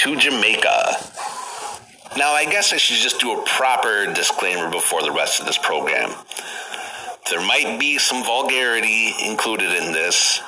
to 0.00 0.16
Jamaica. 0.16 0.96
Now, 2.16 2.32
I 2.32 2.46
guess 2.50 2.72
I 2.72 2.78
should 2.78 2.96
just 2.96 3.20
do 3.20 3.38
a 3.38 3.44
proper 3.44 4.10
disclaimer 4.14 4.70
before 4.70 5.02
the 5.02 5.12
rest 5.12 5.40
of 5.40 5.46
this 5.46 5.58
program. 5.58 6.14
There 7.28 7.46
might 7.46 7.78
be 7.78 7.98
some 7.98 8.24
vulgarity 8.24 9.12
included 9.26 9.68
in 9.74 9.92
this. 9.92 10.40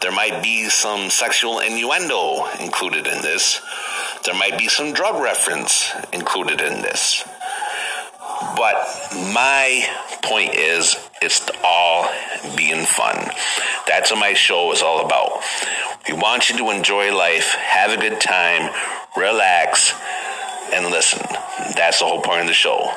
There 0.00 0.12
might 0.12 0.44
be 0.44 0.68
some 0.68 1.10
sexual 1.10 1.58
innuendo 1.58 2.46
included 2.60 3.08
in 3.08 3.20
this. 3.20 3.60
There 4.24 4.34
might 4.34 4.56
be 4.56 4.68
some 4.68 4.92
drug 4.92 5.20
reference 5.20 5.90
included 6.12 6.60
in 6.60 6.82
this. 6.82 7.24
But 8.54 8.76
my 9.34 9.84
point 10.22 10.54
is, 10.54 11.01
it's 11.22 11.40
all 11.64 12.08
being 12.56 12.84
fun. 12.84 13.30
That's 13.86 14.10
what 14.10 14.18
my 14.18 14.34
show 14.34 14.72
is 14.72 14.82
all 14.82 15.04
about. 15.04 15.40
We 16.08 16.14
want 16.14 16.50
you 16.50 16.58
to 16.58 16.70
enjoy 16.70 17.16
life, 17.16 17.54
have 17.54 17.92
a 17.92 17.96
good 17.96 18.20
time, 18.20 18.74
relax, 19.16 19.94
and 20.72 20.86
listen. 20.86 21.24
That's 21.76 22.00
the 22.00 22.06
whole 22.06 22.20
point 22.20 22.40
of 22.40 22.46
the 22.48 22.54
show. 22.54 22.90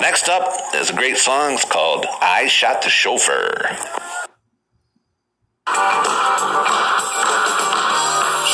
Next 0.00 0.28
up 0.28 0.52
is 0.74 0.90
a 0.90 0.94
great 0.94 1.16
song. 1.16 1.54
It's 1.54 1.64
called 1.64 2.06
I 2.20 2.48
Shot 2.48 2.82
the 2.82 2.90
Chauffeur. 2.90 3.68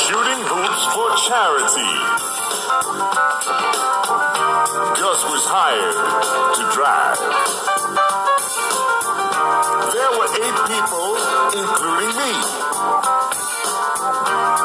Shooting 0.05 0.41
hoops 0.45 0.85
for 0.93 1.09
charity. 1.25 1.91
Gus 5.01 5.23
was 5.25 5.43
hired 5.45 6.55
to 6.55 6.75
drive. 6.75 7.40
People, 10.71 11.19
including 11.51 12.11
me. 12.15 12.31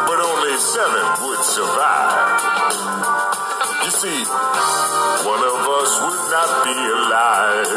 But 0.07 0.19
only 0.23 0.55
seven 0.57 1.05
would 1.23 1.43
survive. 1.43 2.15
You 3.85 3.91
see, 3.91 4.21
one 5.27 5.43
of 5.51 5.59
us 5.79 5.91
would 6.07 6.25
not 6.31 6.51
be 6.67 6.79
alive. 6.99 7.73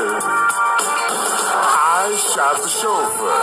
I 2.02 2.06
shot 2.34 2.56
the 2.62 2.70
chauffeur, 2.70 3.42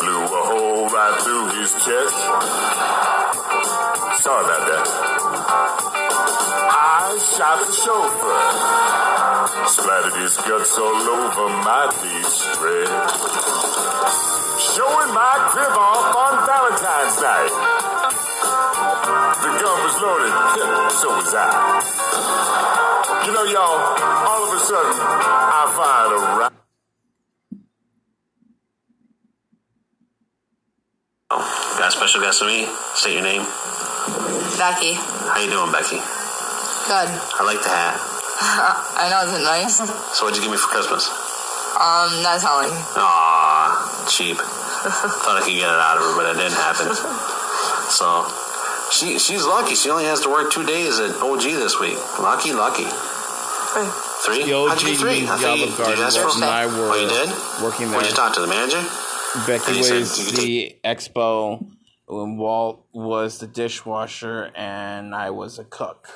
blew 0.00 0.24
a 0.24 0.42
hole 0.50 0.86
right 0.88 1.16
through 1.22 1.46
his 1.60 1.70
chest. 1.84 2.16
Sorry 4.22 4.44
about 4.44 4.64
that. 4.70 4.86
I 6.74 7.18
shot 7.36 7.58
the 7.66 7.72
chauffeur, 7.84 8.40
splattered 9.68 10.16
his 10.22 10.36
guts 10.36 10.78
all 10.78 11.08
over 11.20 11.48
my 11.64 11.84
dress. 12.38 13.12
Showing 14.72 15.10
my 15.12 15.34
crib 15.52 15.74
off 15.76 16.16
on 16.16 16.34
Valentine's 16.46 17.16
night. 17.20 17.52
The 19.42 19.50
gun 19.60 19.78
was 19.84 19.96
loaded, 20.00 20.32
so 20.96 21.08
was 21.12 21.34
I. 21.34 21.92
You 23.26 23.32
know, 23.32 23.44
y'all, 23.44 23.76
all 24.28 24.48
of 24.48 24.54
a 24.54 24.60
sudden, 24.60 24.96
I 24.96 25.62
find 25.76 26.12
a 26.12 26.18
right. 26.40 26.52
Got 31.78 31.88
a 31.88 31.92
special 31.92 32.20
guest 32.20 32.40
with 32.40 32.50
me? 32.50 32.66
State 32.94 33.14
your 33.14 33.22
name. 33.22 33.42
Becky. 34.58 34.94
How 34.94 35.40
you 35.42 35.50
doing, 35.50 35.72
Becky? 35.72 35.96
Good. 35.96 37.08
I 37.08 37.42
like 37.44 37.62
the 37.62 37.68
hat. 37.68 37.98
I 38.98 39.08
know, 39.10 39.22
isn't 39.28 39.40
it 39.40 39.44
nice? 39.44 39.76
So 40.18 40.24
what'd 40.24 40.36
you 40.36 40.42
give 40.42 40.50
me 40.50 40.58
for 40.58 40.68
Christmas? 40.68 41.21
Um, 41.72 42.22
not 42.22 42.40
telling. 42.40 42.70
Aw, 42.70 44.06
cheap. 44.08 44.36
Thought 44.36 45.38
I 45.38 45.42
could 45.44 45.54
get 45.56 45.68
it 45.70 45.80
out 45.80 45.96
of 45.96 46.02
her, 46.04 46.14
but 46.16 46.26
it 46.34 46.38
didn't 46.38 46.58
happen. 46.58 46.90
So 47.90 48.26
she 48.92 49.18
she's 49.18 49.44
lucky. 49.46 49.74
She 49.74 49.90
only 49.90 50.04
has 50.04 50.20
to 50.22 50.28
work 50.30 50.52
two 50.52 50.64
days 50.66 50.98
at 51.00 51.10
OG 51.22 51.42
this 51.42 51.78
week. 51.80 51.96
Lucky, 52.20 52.52
lucky. 52.52 52.86
Three? 54.24 54.44
The 54.44 54.52
How'd 54.68 54.82
you 54.82 54.88
get 54.88 54.96
OG 54.96 55.00
three? 55.00 55.22
I 55.22 55.26
thought 55.26 55.40
you, 55.58 55.64
Olive 55.64 55.76
Garden 55.78 55.94
did 55.94 55.98
you 55.98 56.04
ask 56.04 56.18
for 56.18 56.24
was 56.26 56.40
them? 56.40 56.48
my 56.48 56.64
Oh, 56.64 56.94
you 57.00 57.08
did? 57.08 57.28
working 57.64 57.90
What'd 57.90 58.10
you 58.10 58.14
talk 58.16 58.34
to 58.34 58.40
the 58.40 58.46
manager? 58.46 58.82
Becky 59.46 59.76
And 59.78 59.84
said 59.84 60.00
was 60.00 60.30
take- 60.32 60.36
the 60.36 60.76
expo, 60.84 61.66
and 62.08 62.38
Walt 62.38 62.84
was 62.92 63.38
the 63.38 63.46
dishwasher, 63.46 64.50
and 64.54 65.14
I 65.14 65.30
was 65.30 65.58
a 65.58 65.64
cook. 65.64 66.08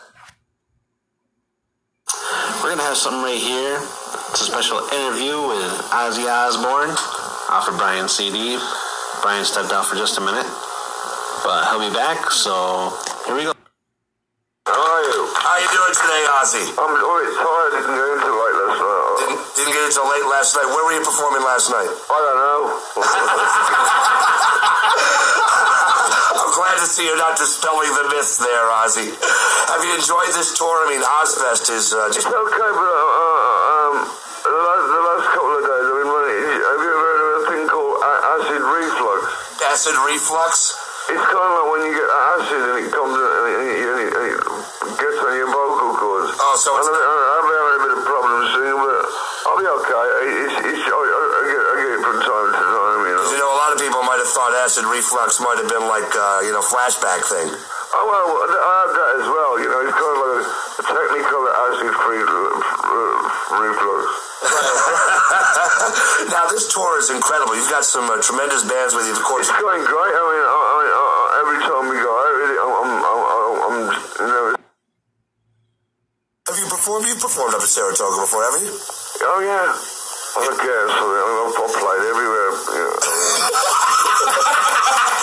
We're 2.66 2.74
gonna 2.74 2.90
have 2.90 2.98
something 2.98 3.22
right 3.22 3.38
here. 3.38 3.78
It's 4.34 4.42
a 4.42 4.50
special 4.50 4.82
interview 4.90 5.38
with 5.38 5.70
Ozzy 5.94 6.26
Osbourne 6.26 6.90
off 7.54 7.70
of 7.70 7.78
Brian's 7.78 8.10
CD. 8.10 8.58
Brian 9.22 9.46
stepped 9.46 9.70
out 9.70 9.86
for 9.86 9.94
just 9.94 10.18
a 10.18 10.22
minute, 10.26 10.42
but 11.46 11.62
he'll 11.70 11.78
be 11.78 11.94
back. 11.94 12.26
So 12.34 12.90
here 13.22 13.38
we 13.38 13.46
go. 13.46 13.54
How 14.66 14.82
are 14.82 15.04
you? 15.06 15.30
How 15.38 15.62
you 15.62 15.70
doing 15.70 15.94
today, 15.94 16.22
Ozzy? 16.42 16.66
I'm 16.74 16.90
a 16.90 16.98
bit 16.98 17.38
tired. 17.38 17.70
Didn't 17.86 18.02
get 18.02 18.18
into 18.18 18.34
late 18.34 18.58
last 18.58 18.82
night. 18.82 19.14
Didn't, 19.14 19.38
didn't 19.62 19.70
get 19.70 19.84
into 19.86 20.02
late 20.02 20.26
last 20.26 20.50
night. 20.58 20.66
Where 20.66 20.82
were 20.90 20.94
you 20.98 21.06
performing 21.06 21.46
last 21.46 21.70
night? 21.70 21.86
I 21.86 22.18
don't 22.18 22.38
know. 22.42 24.02
To 26.86 26.92
see 26.94 27.02
you're 27.02 27.18
not 27.18 27.34
dispelling 27.34 27.90
the 27.98 28.14
myths 28.14 28.38
there, 28.38 28.70
Ozzy. 28.78 29.10
Have 29.10 29.82
you 29.82 29.90
enjoyed 29.98 30.30
this 30.38 30.54
tour? 30.54 30.70
I 30.70 30.94
mean, 30.94 31.02
Ozzfest 31.02 31.66
is 31.74 31.90
uh, 31.90 32.06
just... 32.14 32.22
It's 32.22 32.30
okay, 32.30 32.70
but 32.78 32.94
uh, 32.94 33.74
um, 33.74 34.06
the, 34.06 34.54
last, 34.54 34.86
the 34.86 35.02
last 35.02 35.26
couple 35.34 35.50
of 35.50 35.66
days 35.66 35.82
I've 35.82 35.98
been 35.98 36.10
running... 36.14 36.46
Have 36.46 36.78
you 36.78 36.86
ever 36.86 37.02
heard 37.10 37.20
of 37.26 37.30
a 37.34 37.42
thing 37.50 37.62
called 37.66 37.98
acid 38.06 38.62
reflux? 38.62 39.18
Acid 39.66 39.98
reflux? 39.98 40.78
It's 41.10 41.26
kind 41.26 41.42
of 41.42 41.58
like 41.58 41.68
when 41.74 41.82
you 41.90 41.92
get 41.98 42.06
acid 42.06 42.62
and 42.70 42.78
it 42.78 42.90
comes 42.94 43.18
and 43.18 43.34
it, 43.34 43.58
and 43.58 43.98
it, 44.06 44.10
and 44.14 44.24
it, 44.30 44.38
it 44.46 44.94
gets 44.94 45.18
on 45.26 45.34
your 45.34 45.50
vocal 45.50 45.90
cords. 45.90 46.38
Oh, 46.38 46.54
so. 46.54 46.70
I, 46.70 46.86
I've 46.86 47.46
been 47.50 47.58
having 47.66 47.74
a 47.74 47.82
bit 47.82 47.94
of 47.98 48.02
problems 48.06 48.46
singing, 48.54 48.78
but 48.78 49.02
I'll 49.42 49.58
be 49.58 49.66
okay. 49.66 50.06
It's, 50.38 50.54
it's, 50.70 50.86
I, 50.86 50.94
I, 50.94 51.02
I, 51.02 51.42
get, 51.50 51.62
I 51.66 51.74
get 51.82 51.90
it 51.98 52.02
from 52.06 52.18
time 52.22 52.46
to 52.46 52.62
time, 52.62 53.00
you 53.10 53.14
know. 53.18 53.26
You 53.26 53.38
know, 53.42 53.50
a 53.50 53.58
lot 53.58 53.74
of 53.74 53.75
people 53.86 54.02
might 54.02 54.18
have 54.18 54.26
thought 54.34 54.50
acid 54.66 54.82
reflux 54.90 55.38
might 55.38 55.54
have 55.62 55.70
been 55.70 55.86
like, 55.86 56.10
uh, 56.10 56.42
you 56.42 56.50
know, 56.50 56.58
flashback 56.58 57.22
thing. 57.30 57.46
Oh, 57.94 58.02
well, 58.10 58.26
I 58.42 58.82
have 58.82 58.92
that 58.98 59.12
as 59.22 59.26
well, 59.30 59.52
you 59.62 59.70
know. 59.70 59.78
It's 59.86 59.94
kind 59.94 60.10
of 60.10 60.18
like 60.26 60.42
a, 60.42 60.42
a 60.42 60.84
technical 60.90 61.42
acid 61.46 61.94
free, 61.94 62.18
uh, 62.26 63.62
reflux. 63.62 64.02
now, 66.34 66.50
this 66.50 66.66
tour 66.66 66.98
is 66.98 67.14
incredible. 67.14 67.54
You've 67.54 67.70
got 67.70 67.86
some 67.86 68.10
uh, 68.10 68.18
tremendous 68.18 68.66
bands 68.66 68.90
with 68.90 69.06
you, 69.06 69.14
of 69.14 69.22
course. 69.22 69.46
It's 69.46 69.54
going 69.54 69.86
great. 69.86 70.14
I 70.18 70.22
mean, 70.34 70.42
I, 70.42 70.50
I, 70.50 70.82
I, 70.82 71.46
every 71.46 71.60
time 71.62 71.86
we 71.86 71.96
go 72.02 72.10
out, 72.10 72.34
really, 72.42 72.58
I'm, 72.58 72.72
I'm, 72.74 72.90
I'm, 72.90 73.54
I'm, 73.70 73.76
you 73.94 74.26
know. 74.26 74.44
Have 76.50 76.58
you 76.58 76.66
performed? 76.66 77.06
You've 77.06 77.22
performed 77.22 77.54
up 77.54 77.62
at 77.62 77.70
Saratoga 77.70 78.18
before, 78.18 78.42
haven't 78.50 78.66
you? 78.66 78.74
Oh, 79.30 79.40
yeah. 79.46 79.70
I 80.36 80.52
guess. 80.52 80.90
I 80.90 81.16
I've 81.54 81.74
played 81.80 82.04
everywhere. 82.12 82.50
You 82.76 82.84
know. 82.92 83.25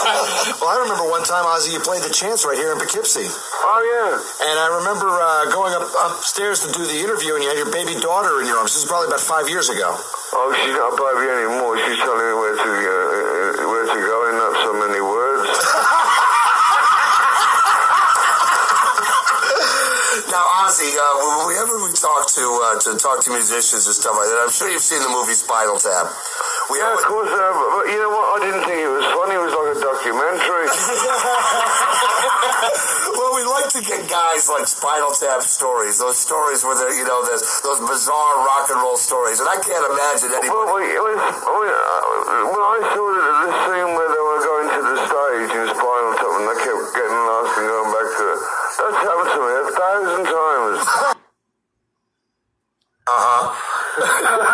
Well, 0.60 0.68
I 0.68 0.84
remember 0.84 1.08
one 1.08 1.24
time, 1.24 1.48
Ozzy, 1.48 1.72
you 1.76 1.80
played 1.80 2.04
the 2.04 2.12
Chance 2.12 2.44
right 2.44 2.58
here 2.60 2.72
in 2.72 2.80
Poughkeepsie. 2.80 3.28
Oh, 3.28 3.80
yeah. 3.84 4.48
And 4.48 4.56
I 4.60 4.68
remember 4.80 5.08
uh, 5.08 5.48
going 5.52 5.72
up 5.76 5.88
upstairs 6.08 6.64
to 6.64 6.72
do 6.72 6.84
the 6.88 7.00
interview, 7.04 7.36
and 7.36 7.44
you 7.44 7.50
had 7.52 7.60
your 7.60 7.72
baby 7.72 7.96
daughter 8.00 8.40
in 8.44 8.48
your 8.48 8.60
arms. 8.60 8.76
This 8.76 8.84
is 8.84 8.90
probably 8.90 9.08
about 9.12 9.24
five 9.24 9.48
years 9.48 9.68
ago. 9.72 9.92
Oh, 9.92 10.48
she's 10.60 10.76
not 10.76 10.96
baby 10.96 11.28
anymore. 11.32 11.76
She's 11.84 12.00
telling 12.00 12.20
me 12.20 12.36
where 12.36 12.56
to, 12.56 12.64
uh, 12.64 13.72
where 13.72 13.86
to 13.92 13.98
go 14.00 14.18
in 14.32 14.36
not 14.40 14.54
so 14.64 14.72
many 14.76 15.00
words. 15.04 15.52
now, 20.32 20.44
Ozzy, 20.64 20.92
uh, 20.96 21.48
whenever 21.48 21.76
we 21.84 21.92
talk 21.96 22.28
to 22.40 22.44
uh, 22.44 22.76
to 22.88 22.96
talk 23.00 23.24
to 23.24 23.32
musicians 23.32 23.88
and 23.88 23.96
stuff 23.96 24.16
like 24.16 24.28
that, 24.32 24.40
I'm 24.48 24.52
sure 24.52 24.68
you've 24.68 24.84
seen 24.84 25.00
the 25.04 25.12
movie 25.12 25.36
Spinal 25.36 25.80
Tap. 25.80 26.08
We 26.72 26.80
yeah, 26.80 26.96
of 26.96 27.04
course 27.04 27.28
I. 27.28 27.52
But 27.52 27.92
you 27.92 28.00
know 28.00 28.08
what? 28.08 28.40
I 28.40 28.48
didn't 28.48 28.64
think 28.64 28.80
it 28.80 28.88
was 28.88 29.04
funny. 29.04 29.36
It 29.36 29.44
was 29.44 29.52
like 29.52 29.76
a 29.76 29.84
documentary. 29.84 30.72
well, 33.20 33.36
we 33.36 33.44
like 33.44 33.68
to 33.76 33.84
get 33.84 34.08
guys 34.08 34.48
like 34.48 34.64
Spinal 34.72 35.12
Tap 35.12 35.44
stories. 35.44 36.00
Those 36.00 36.16
stories 36.16 36.64
where 36.64 36.80
they're, 36.80 36.96
you 36.96 37.04
know, 37.04 37.20
those, 37.28 37.44
those 37.68 37.84
bizarre 37.84 38.48
rock 38.48 38.72
and 38.72 38.80
roll 38.80 38.96
stories. 38.96 39.44
And 39.44 39.52
I 39.52 39.60
can't 39.60 39.84
imagine 39.92 40.32
anybody. 40.32 40.56
Well, 40.56 40.80
it 40.88 41.04
was, 41.04 41.20
oh, 41.52 41.68
yeah, 41.68 41.76
uh, 41.76 42.48
when 42.48 42.64
I 42.64 42.80
saw 42.96 43.12
the 43.12 43.52
scene 43.68 43.92
where 44.00 44.08
they 44.08 44.24
were 44.24 44.40
going 44.48 44.72
to 44.72 44.80
the 44.88 44.96
stage 45.04 45.52
in 45.52 45.68
Spinal 45.68 46.16
Tap 46.16 46.32
and 46.32 46.48
they 46.48 46.64
kept 46.64 46.96
getting 46.96 47.24
lost 47.28 47.60
and 47.60 47.68
going 47.68 47.92
back 47.92 48.08
to 48.08 48.24
it, 48.24 48.40
that's 48.40 49.04
happened 49.04 49.36
to 49.36 49.40
me 49.44 49.52
a 49.52 49.68
thousand 49.68 50.24
times. 50.32 50.80
Uh 53.04 53.20
huh. 53.20 54.48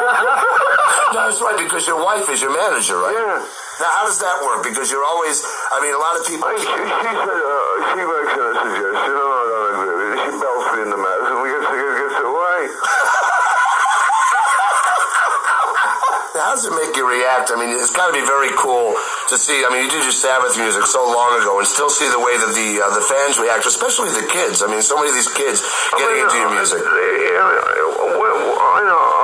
That's 1.29 1.45
right, 1.45 1.61
because 1.61 1.85
your 1.85 2.01
wife 2.01 2.25
is 2.33 2.41
your 2.41 2.49
manager, 2.49 2.97
right? 2.97 3.13
Yeah. 3.13 3.37
Now, 3.37 3.89
how 4.01 4.09
does 4.09 4.17
that 4.17 4.41
work? 4.41 4.65
Because 4.65 4.89
you're 4.89 5.05
always, 5.05 5.45
I 5.45 5.77
mean, 5.77 5.93
a 5.93 6.01
lot 6.01 6.17
of 6.17 6.25
people. 6.25 6.41
I, 6.41 6.57
she, 6.57 6.65
she 6.65 6.73
said, 6.73 7.21
uh, 7.21 7.93
she 7.93 8.01
a 8.01 8.17
suggestion, 8.65 9.13
or 9.13 9.29
on 9.29 9.45
a 9.45 9.77
gravity. 9.77 10.25
She 10.25 10.33
belts 10.41 10.73
me 10.73 10.81
in 10.81 10.89
the 10.89 10.97
mouth, 10.97 11.29
and 11.29 11.45
we 11.45 11.53
get 11.53 11.69
to 11.69 11.69
get 11.69 12.17
to. 12.17 12.33
How 16.49 16.57
does 16.57 16.65
it 16.65 16.73
make 16.73 16.97
you 16.97 17.05
react? 17.05 17.53
I 17.53 17.61
mean, 17.61 17.77
it's 17.77 17.93
got 17.93 18.09
to 18.09 18.15
be 18.17 18.25
very 18.25 18.49
cool 18.57 18.97
to 19.29 19.37
see. 19.37 19.61
I 19.61 19.69
mean, 19.69 19.85
you 19.85 19.91
did 19.93 20.01
your 20.01 20.17
Sabbath 20.17 20.57
music 20.57 20.81
so 20.89 21.05
long 21.05 21.37
ago, 21.37 21.61
and 21.61 21.67
still 21.69 21.93
see 21.93 22.09
the 22.09 22.17
way 22.17 22.41
that 22.41 22.57
the 22.57 22.81
uh, 22.81 22.89
the 22.97 23.05
fans 23.05 23.37
react, 23.37 23.69
especially 23.69 24.09
the 24.17 24.25
kids. 24.33 24.65
I 24.65 24.67
mean, 24.71 24.81
so 24.81 24.97
many 24.97 25.13
of 25.13 25.17
these 25.19 25.29
kids 25.29 25.61
getting 25.93 26.09
I 26.09 26.11
mean, 26.17 26.25
into 26.25 26.41
your 26.41 26.49
uh, 26.49 26.57
music. 26.57 26.81
I, 26.81 27.37
I, 27.37 27.37
I, 27.37 28.17
I 28.17 28.81
know. 28.81 29.18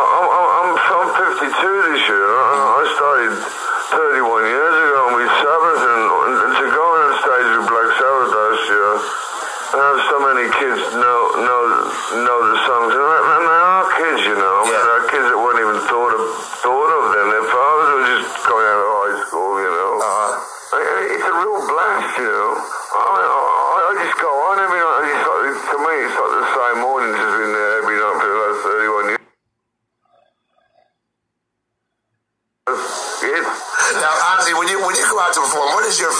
62 1.35 1.51
this 1.51 2.03
year, 2.07 2.31
and 2.31 2.59
I 2.63 2.83
started 2.95 3.33
31 3.35 4.55
years 4.55 4.75
ago 4.87 5.01
with 5.19 5.27
Sabbath, 5.35 5.81
and, 5.83 6.03
and 6.31 6.53
to 6.63 6.65
go 6.71 6.79
on 6.79 7.11
stage 7.19 7.49
with 7.59 7.67
Black 7.75 7.89
Sabbath 7.91 8.31
last 8.31 8.63
year, 8.71 8.91
and 9.75 9.79
have 9.83 9.99
so 10.15 10.17
many 10.23 10.47
kids 10.47 10.79
know 10.95 11.19
know 11.35 11.63
know 12.23 12.39
the 12.39 12.57
songs, 12.63 12.91
and, 12.95 13.03
and 13.03 13.43
they 13.51 13.61
are 13.67 13.83
kids, 13.99 14.21
you 14.31 14.37
know. 14.39 14.57
Yeah. 14.63 14.79
There 14.79 14.95
are 14.95 15.07
kids 15.11 15.27
that 15.27 15.35
weren't 15.35 15.59
even 15.59 15.79
thought 15.91 16.15
of 16.15 16.23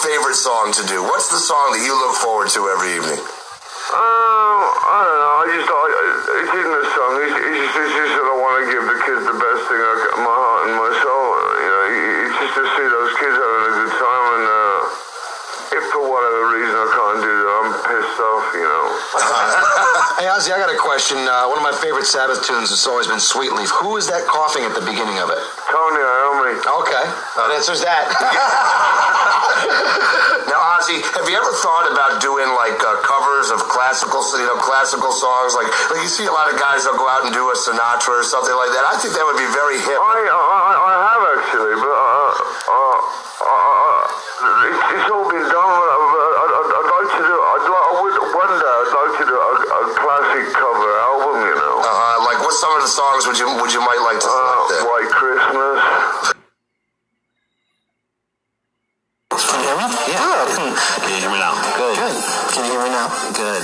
favorite 0.05 0.37
song 0.37 0.69
to 0.69 0.85
do? 0.85 1.01
What's 1.01 1.33
the 1.33 1.41
song 1.41 1.73
that 1.73 1.81
you 1.81 1.89
look 1.97 2.13
forward 2.21 2.53
to 2.53 2.69
every 2.69 2.93
evening? 2.93 3.17
Um, 3.17 4.61
I 4.85 5.01
don't 5.01 5.17
know. 5.17 5.33
I 5.41 5.45
just, 5.49 5.65
I, 5.65 5.81
it's 6.45 6.53
in 6.61 6.69
the 6.69 6.85
song. 6.93 7.11
It's, 7.25 7.33
it's, 7.41 7.57
just, 7.57 7.73
it's 7.73 7.93
just 8.05 8.13
that 8.13 8.27
I 8.29 8.35
want 8.37 8.53
to 8.61 8.65
give 8.69 8.85
the 8.85 8.97
kids 9.01 9.23
the 9.25 9.33
best 9.33 9.61
thing 9.65 9.81
I 9.81 9.93
got, 10.05 10.21
my 10.21 10.29
heart 10.29 10.61
and 10.69 10.77
my 10.77 10.91
soul. 11.01 11.29
You 11.57 11.69
know, 11.73 11.83
it's 12.21 12.37
just 12.37 12.53
to 12.53 12.63
see 12.69 12.85
those 12.85 13.13
kids 13.17 13.33
having 13.33 13.65
a 13.65 13.73
good 13.81 13.93
time. 13.97 14.25
And 14.29 14.45
uh, 14.45 14.77
if 15.73 15.83
for 15.89 16.03
whatever 16.05 16.41
reason 16.53 16.75
I 16.77 16.87
can't 16.93 17.19
do 17.25 17.33
that, 17.41 17.49
I'm 17.65 17.69
pissed 17.89 18.19
off, 18.21 18.45
you 18.53 18.67
know. 18.69 18.85
hey, 20.21 20.29
Ozzy, 20.29 20.53
I 20.53 20.61
got 20.61 20.69
a 20.69 20.77
question. 20.77 21.17
Uh, 21.17 21.49
one 21.49 21.57
of 21.57 21.65
my 21.65 21.73
favorite 21.81 22.05
Sabbath 22.05 22.45
tunes 22.45 22.69
has 22.69 22.85
always 22.85 23.09
been 23.09 23.21
Sweet 23.21 23.57
Leaf. 23.57 23.73
Who 23.81 23.97
is 23.97 24.05
that 24.13 24.21
coughing 24.29 24.69
at 24.69 24.77
the 24.77 24.85
beginning 24.85 25.17
of 25.17 25.33
it? 25.33 25.41
Tony 25.65 25.97
Iommi. 25.97 26.61
Okay. 26.85 27.05
Oh, 27.09 27.49
that 27.49 27.57
answers 27.57 27.81
that. 27.89 28.05
Now, 30.51 30.59
Ozzy, 30.75 30.99
have 30.99 31.27
you 31.27 31.35
ever 31.35 31.53
thought 31.63 31.87
about 31.87 32.19
doing 32.21 32.47
like 32.59 32.77
uh, 32.83 32.99
covers 33.03 33.49
of 33.49 33.59
classical, 33.71 34.19
you 34.35 34.45
know, 34.45 34.59
classical 34.59 35.11
songs? 35.15 35.55
Like, 35.55 35.71
like 35.89 36.03
you 36.03 36.11
see 36.11 36.27
a 36.27 36.35
lot 36.35 36.51
of 36.51 36.59
guys 36.59 36.83
that'll 36.83 36.99
go 36.99 37.07
out 37.07 37.23
and 37.23 37.31
do 37.31 37.43
a 37.47 37.55
Sinatra 37.55 38.19
or 38.19 38.25
something 38.27 38.53
like 38.53 38.71
that. 38.75 38.83
I 38.83 38.99
think 38.99 39.15
that 39.15 39.23
would 39.23 39.39
be 39.39 39.47
very 39.55 39.79
hip. 39.79 39.95
I, 39.95 40.27
I, 40.27 40.71
I 40.75 40.93
have 41.07 41.23
actually, 41.39 41.75
but 41.79 41.95
uh, 41.95 42.31
uh, 42.67 42.99
uh, 43.43 44.03
uh, 44.43 44.67
it's, 44.67 44.83
it's 44.99 45.07
all 45.09 45.27
been 45.31 45.47
done. 45.47 45.55
I'd, 45.55 46.51
I'd, 46.51 46.89
like 46.91 47.09
to 47.15 47.21
do. 47.23 47.35
I'd 47.35 47.65
like, 47.65 47.85
I 47.85 47.93
would 47.95 48.15
one 48.35 48.53
day. 48.59 48.75
I'd 48.75 48.91
like 48.91 49.13
to 49.15 49.25
do 49.25 49.35
a, 49.39 49.51
a 49.55 49.81
classic 49.95 50.45
cover 50.51 50.91
album. 50.99 51.35
You 51.47 51.55
know. 51.55 51.75
Uh-huh. 51.79 52.27
like, 52.27 52.39
what 52.43 52.55
some 52.59 52.75
of 52.75 52.83
the 52.83 52.91
songs 52.91 53.23
would 53.27 53.39
you 53.39 53.47
would 53.47 53.71
you 53.71 53.79
might 53.79 54.03
like 54.03 54.19
to 54.19 54.27
select? 54.27 54.67
there? 54.67 54.83
White 54.83 55.11
Christmas. 55.15 55.79
Can 59.35 59.59
you 59.59 59.67
hear 59.67 59.77
me? 59.77 59.85
Yeah. 60.07 60.64
Can 60.75 61.09
you 61.15 61.19
hear 61.23 61.31
me 61.31 61.39
now? 61.39 61.55
Good. 61.79 61.95
Good. 61.95 62.17
Can 62.51 62.61
you 62.67 62.71
hear 62.75 62.83
me 62.83 62.91
now? 62.91 63.07
Good. 63.31 63.63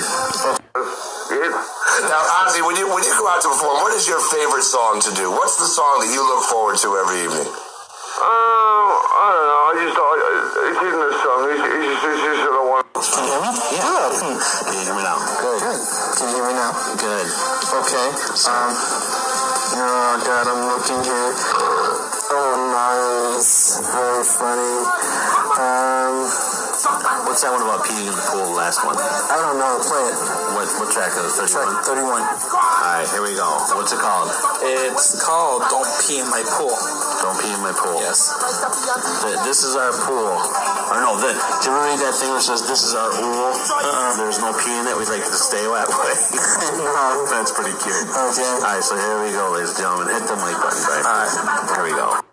Now, 2.02 2.21
Ozzy, 2.43 2.63
when 2.65 2.76
you 2.76 2.88
when 2.88 3.04
you 3.04 3.13
go 3.19 3.28
out 3.28 3.41
to 3.43 3.50
perform, 3.52 3.84
what 3.84 3.93
is 3.93 4.08
your 4.08 4.19
favorite 4.19 4.63
song 4.63 5.00
to 5.04 5.12
do? 5.13 5.30
What's 5.32 5.60
the 5.60 5.67
song 5.67 6.02
that 6.02 6.10
you 6.12 6.24
look 6.24 6.43
forward 6.50 6.78
to 6.82 6.88
every 6.97 7.24
evening? 7.28 7.45
Um, 7.45 8.88
I 8.91 9.28
don't 9.32 9.47
know. 9.47 9.62
I 9.65 9.71
just, 9.82 9.97
I, 9.97 10.12
it's 10.71 10.82
in 10.82 10.95
the 11.00 11.12
song. 11.24 11.39
It's, 11.52 11.63
it's 11.63 11.88
just, 11.88 12.04
it's 12.06 12.21
just 12.21 12.41
that 12.47 12.54
I 12.54 12.63
want. 12.67 12.86
Can 12.91 13.24
you 13.24 13.32
hear 13.32 13.41
me? 13.41 13.52
Yeah. 13.76 14.12
Can 14.12 14.74
you 14.76 14.84
hear 14.86 14.95
me 14.95 15.04
now? 15.04 15.17
Good. 15.41 15.60
Good. 15.62 15.82
Can 16.15 16.26
you 16.28 16.36
hear 16.36 16.47
me 16.47 16.56
now? 16.60 16.71
Good. 17.00 17.28
Okay. 17.71 18.08
Um. 18.45 18.71
Oh 19.74 20.19
God, 20.21 20.45
I'm 20.52 20.62
looking 20.67 21.02
here. 21.02 21.32
Oh, 22.34 22.56
nice. 22.76 23.80
Very 23.80 24.26
funny. 24.26 24.76
Um. 25.60 26.50
What's 27.25 27.41
that 27.43 27.51
one 27.56 27.63
about 27.63 27.88
peeing 27.88 28.08
in 28.08 28.15
the 28.15 28.25
pool? 28.32 28.51
The 28.51 28.58
last 28.58 28.84
one. 28.84 28.97
I 28.97 29.38
don't 29.39 29.58
know. 29.58 29.80
Play 29.84 30.04
it. 30.12 30.17
What 30.56 30.67
what 30.80 30.89
track 30.91 31.15
is 31.15 31.23
it? 31.23 31.47
Thirty-one. 31.47 31.84
Thirty-one. 31.84 32.23
All 32.23 32.91
right, 32.91 33.08
here 33.08 33.23
we 33.23 33.36
go. 33.36 33.47
What's 33.77 33.93
it 33.95 34.01
called? 34.01 34.30
It's 34.63 35.19
called 35.23 35.63
"Don't 35.71 35.88
Pee 36.04 36.19
in 36.19 36.27
My 36.27 36.43
Pool." 36.43 36.75
Don't 37.21 37.38
pee 37.38 37.54
in 37.54 37.62
my 37.62 37.69
pool. 37.69 38.01
Yes. 38.01 38.34
This 39.45 39.62
is 39.62 39.77
our 39.77 39.93
pool. 39.93 40.34
Or 40.89 40.97
no, 41.06 41.21
the, 41.21 41.30
do 41.30 41.69
you 41.69 41.77
ever 41.77 41.86
read 41.86 42.01
that 42.01 42.17
thing 42.17 42.34
that 42.34 42.41
says 42.41 42.65
this 42.65 42.82
is 42.82 42.97
our 42.97 43.13
pool? 43.13 43.54
Uh-uh. 43.54 44.17
There's 44.17 44.41
no 44.41 44.49
pee 44.58 44.73
in 44.73 44.89
it. 44.89 44.97
We'd 44.97 45.06
like 45.06 45.21
to 45.21 45.38
stay 45.38 45.62
that 45.62 45.86
way. 45.86 46.13
That's 47.30 47.54
pretty 47.54 47.77
cute. 47.77 48.10
Okay. 48.10 48.41
All 48.41 48.73
right, 48.73 48.82
so 48.82 48.97
here 48.97 49.21
we 49.21 49.30
go, 49.38 49.54
ladies 49.54 49.77
and 49.77 49.86
gentlemen. 49.86 50.10
Hit 50.10 50.25
the 50.25 50.36
mic 50.41 50.58
button, 50.58 50.82
right? 50.89 51.06
All 51.06 51.13
right. 51.21 51.77
Here 51.77 51.84
we 51.86 51.93
go. 51.93 52.30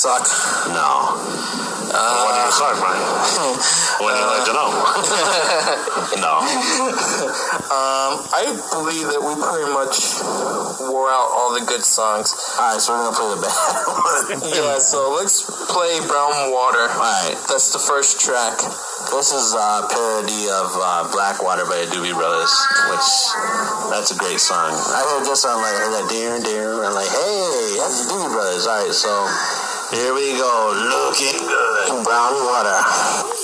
Suck. 0.00 0.24
No. 0.72 1.12
Uh, 1.92 2.24
what 2.24 2.32
do 2.32 2.40
you 2.40 2.52
suck, 2.56 2.72
Brian? 2.80 3.04
what 4.00 4.16
would 4.16 4.16
you 4.16 4.30
like 4.32 4.46
to 4.48 4.54
know? 4.56 4.70
no. 6.24 6.34
um, 7.68 8.24
I 8.32 8.48
believe 8.72 9.12
that 9.12 9.20
we 9.20 9.36
pretty 9.36 9.68
much 9.68 10.24
wore 10.88 11.12
out 11.12 11.28
all 11.36 11.52
the 11.52 11.68
good 11.68 11.84
songs. 11.84 12.32
All 12.56 12.72
right, 12.72 12.80
so 12.80 12.96
we're 12.96 13.12
gonna 13.12 13.18
play 13.18 13.28
the 13.36 13.42
bad 13.44 13.76
one. 13.92 14.40
yeah, 14.56 14.80
so 14.80 15.12
let's 15.20 15.44
play 15.68 16.00
Brown 16.08 16.48
Water. 16.48 16.88
All 16.88 17.04
right, 17.04 17.36
that's 17.50 17.76
the 17.76 17.82
first 17.82 18.24
track. 18.24 18.56
This 19.12 19.36
is 19.36 19.52
a 19.52 19.84
parody 19.84 20.48
of 20.48 20.70
uh, 20.80 21.12
Blackwater 21.12 21.68
by 21.68 21.84
the 21.84 21.92
Doobie 21.92 22.16
Brothers, 22.16 22.54
which 22.88 23.08
that's 23.92 24.14
a 24.14 24.16
great 24.16 24.40
song. 24.40 24.72
I 24.72 25.04
heard 25.12 25.28
this 25.28 25.44
on 25.44 25.60
like, 25.60 25.76
I 25.76 25.84
heard 25.84 25.92
that 25.92 26.08
dear 26.08 26.40
dear, 26.40 26.88
and 26.88 26.94
like, 26.96 27.10
hey, 27.12 27.76
that's 27.76 28.08
the 28.08 28.16
Doobie 28.16 28.32
Brothers. 28.32 28.64
All 28.64 28.80
right, 28.80 28.94
so 28.96 29.12
here 29.90 30.14
we 30.14 30.32
go, 30.38 30.72
looking 30.88 31.46
good, 31.46 32.04
Brown 32.04 32.34
Water. 32.34 33.39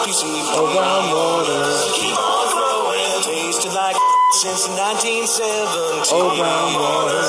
on 0.00 0.06
piece 0.06 0.22
of 0.22 0.58
Oh, 0.58 0.72
brown 0.72 1.04
water. 1.12 1.64
Keep 1.94 2.16
on 2.16 2.46
growing. 2.52 3.22
Tasted 3.22 3.72
like 3.74 3.96
since 4.40 4.66
the 4.66 4.72
1970s. 4.74 6.08
Oh, 6.12 6.36
brown 6.38 6.74
water. 6.74 7.20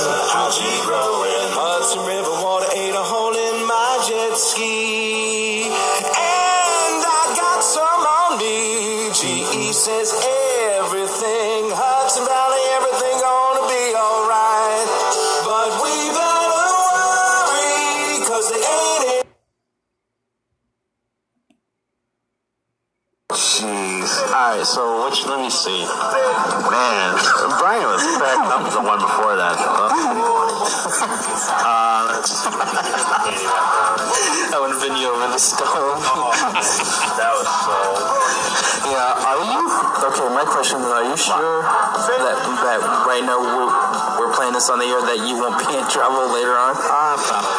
Hudson 1.54 2.06
River 2.06 2.32
water 2.44 2.68
ate 2.76 2.94
a 2.96 3.04
hole 3.04 3.36
in 3.36 3.68
my 3.68 4.06
jet 4.08 4.38
ski. 4.38 5.66
And 5.68 7.02
I 7.04 7.24
got 7.36 7.64
some 7.64 8.06
on 8.08 8.38
me. 8.40 9.10
GE 9.12 9.74
says 9.74 10.14
everything. 10.80 11.72
Hudson 11.76 12.26
Valley, 12.26 12.64
everything 12.80 13.20
gonna 13.20 13.66
be 13.68 13.96
alright. 13.96 14.88
But 15.44 15.70
we 15.84 15.94
better 16.16 16.72
worry, 16.88 18.26
cause 18.28 18.48
they 18.50 18.64
ain't 18.64 19.06
it. 19.20 19.31
Alright, 24.32 24.64
so 24.64 25.04
which, 25.04 25.28
let 25.28 25.44
me 25.44 25.52
see. 25.52 25.84
Man, 25.84 27.12
Brian 27.60 27.84
was 27.84 28.00
cracked 28.16 28.48
up 28.48 28.64
the 28.72 28.80
one 28.80 29.04
before 29.04 29.36
that. 29.36 29.60
uh, 29.60 29.84
I 34.52 34.56
would 34.56 34.72
have 34.72 34.80
been 34.80 34.96
you 34.96 35.12
over 35.12 35.28
the 35.28 35.38
stove. 35.38 35.68
that 37.20 37.32
was 37.36 37.44
so. 37.44 37.76
Yeah, 38.88 39.20
are 39.20 39.44
you? 39.52 39.68
Okay, 40.00 40.28
my 40.32 40.48
question 40.48 40.80
is, 40.80 40.88
are 40.88 41.04
you 41.12 41.18
sure 41.20 41.68
that, 41.68 42.40
that 42.40 42.80
right 43.04 43.28
now 43.28 43.36
we're, 43.36 43.68
we're 44.16 44.32
playing 44.32 44.56
this 44.56 44.72
on 44.72 44.80
the 44.80 44.88
air 44.88 45.04
that 45.12 45.20
you 45.28 45.36
won't 45.44 45.60
be 45.60 45.76
in 45.76 45.84
trouble 45.92 46.32
later 46.32 46.56
on? 46.56 46.80
Ah, 46.88 47.20
probably, 47.20 47.52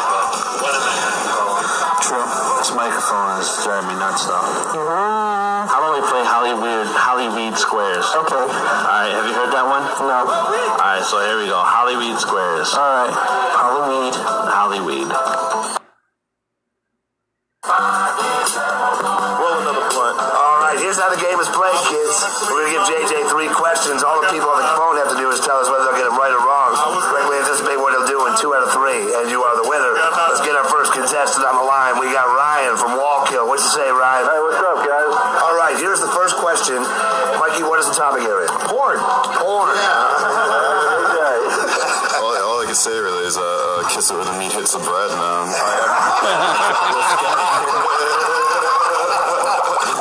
True. 2.00 2.24
This 2.58 2.72
microphone 2.74 3.40
is 3.44 3.48
driving 3.60 3.92
me 3.92 4.00
nuts, 4.00 4.24
though. 4.24 5.41
How 5.62 5.78
about 5.78 5.94
we 5.94 6.02
play 6.10 6.26
Hollywood 6.26 6.90
Hollyweed 6.90 7.54
Squares? 7.54 8.02
Okay. 8.02 8.34
All 8.34 8.50
right. 8.50 9.14
Have 9.14 9.30
you 9.30 9.34
heard 9.34 9.54
that 9.54 9.62
one? 9.62 9.86
No. 10.02 10.26
All 10.26 10.74
right. 10.82 11.04
So 11.06 11.22
here 11.22 11.38
we 11.38 11.46
go. 11.46 11.62
Hollyweed 11.62 12.18
Squares. 12.18 12.74
All 12.74 12.82
right. 12.82 13.14
Hollyweed. 13.14 14.14
Hollyweed. 14.18 15.06
Roll 19.38 19.54
another 19.62 19.86
blunt. 19.86 20.18
All 20.18 20.58
right, 20.66 20.78
here's 20.82 20.98
how 20.98 21.14
the 21.14 21.20
game 21.22 21.38
is 21.38 21.46
played, 21.54 21.78
kids. 21.86 22.16
We're 22.50 22.66
gonna 22.66 22.82
give 22.82 22.86
JJ 22.90 23.30
three 23.30 23.46
questions. 23.54 24.02
All 24.02 24.18
the 24.18 24.34
people 24.34 24.50
on 24.50 24.66
the 24.66 24.74
phone 24.74 24.98
have 24.98 25.14
to 25.14 25.18
do 25.18 25.30
is 25.30 25.38
tell 25.46 25.62
us 25.62 25.70
whether 25.70 25.86
they'll 25.86 25.94
get 26.02 26.10
it 26.10 26.16
right 26.18 26.34
or 26.34 26.42
wrong. 26.42 26.74
Correctly 27.06 27.38
anticipate 27.38 27.78
what 27.78 27.94
he'll 27.94 28.10
do 28.10 28.18
in 28.26 28.34
two 28.34 28.50
out 28.50 28.66
of 28.66 28.74
three, 28.74 29.14
and 29.14 29.30
you 29.30 29.46
are 29.46 29.54
the 29.62 29.70
winner. 29.70 29.94
Let's 29.94 30.42
get 30.42 30.58
our 30.58 30.66
first 30.66 30.90
contestant 30.90 31.46
on 31.46 31.54
the 31.54 31.62
line. 31.62 32.02
We 32.02 32.10
got 32.10 32.26
Ryan 32.26 32.74
from 32.74 32.98
Wallkill. 32.98 33.46
What 33.46 33.62
you 33.62 33.70
say, 33.70 33.86
Ryan? 33.94 34.26
Topic 38.02 38.26
area? 38.26 38.50
Porn. 38.66 38.98
Porn. 38.98 39.78
all, 42.18 42.34
all 42.34 42.58
I 42.58 42.66
can 42.66 42.74
say 42.74 42.98
really 42.98 43.30
is 43.30 43.38
uh, 43.38 43.46
uh, 43.46 43.86
kiss 43.94 44.10
it 44.10 44.18
where 44.18 44.26
the 44.26 44.34
meat 44.42 44.50
hits 44.50 44.74
the 44.74 44.82
bread, 44.82 45.14
man. 45.14 45.46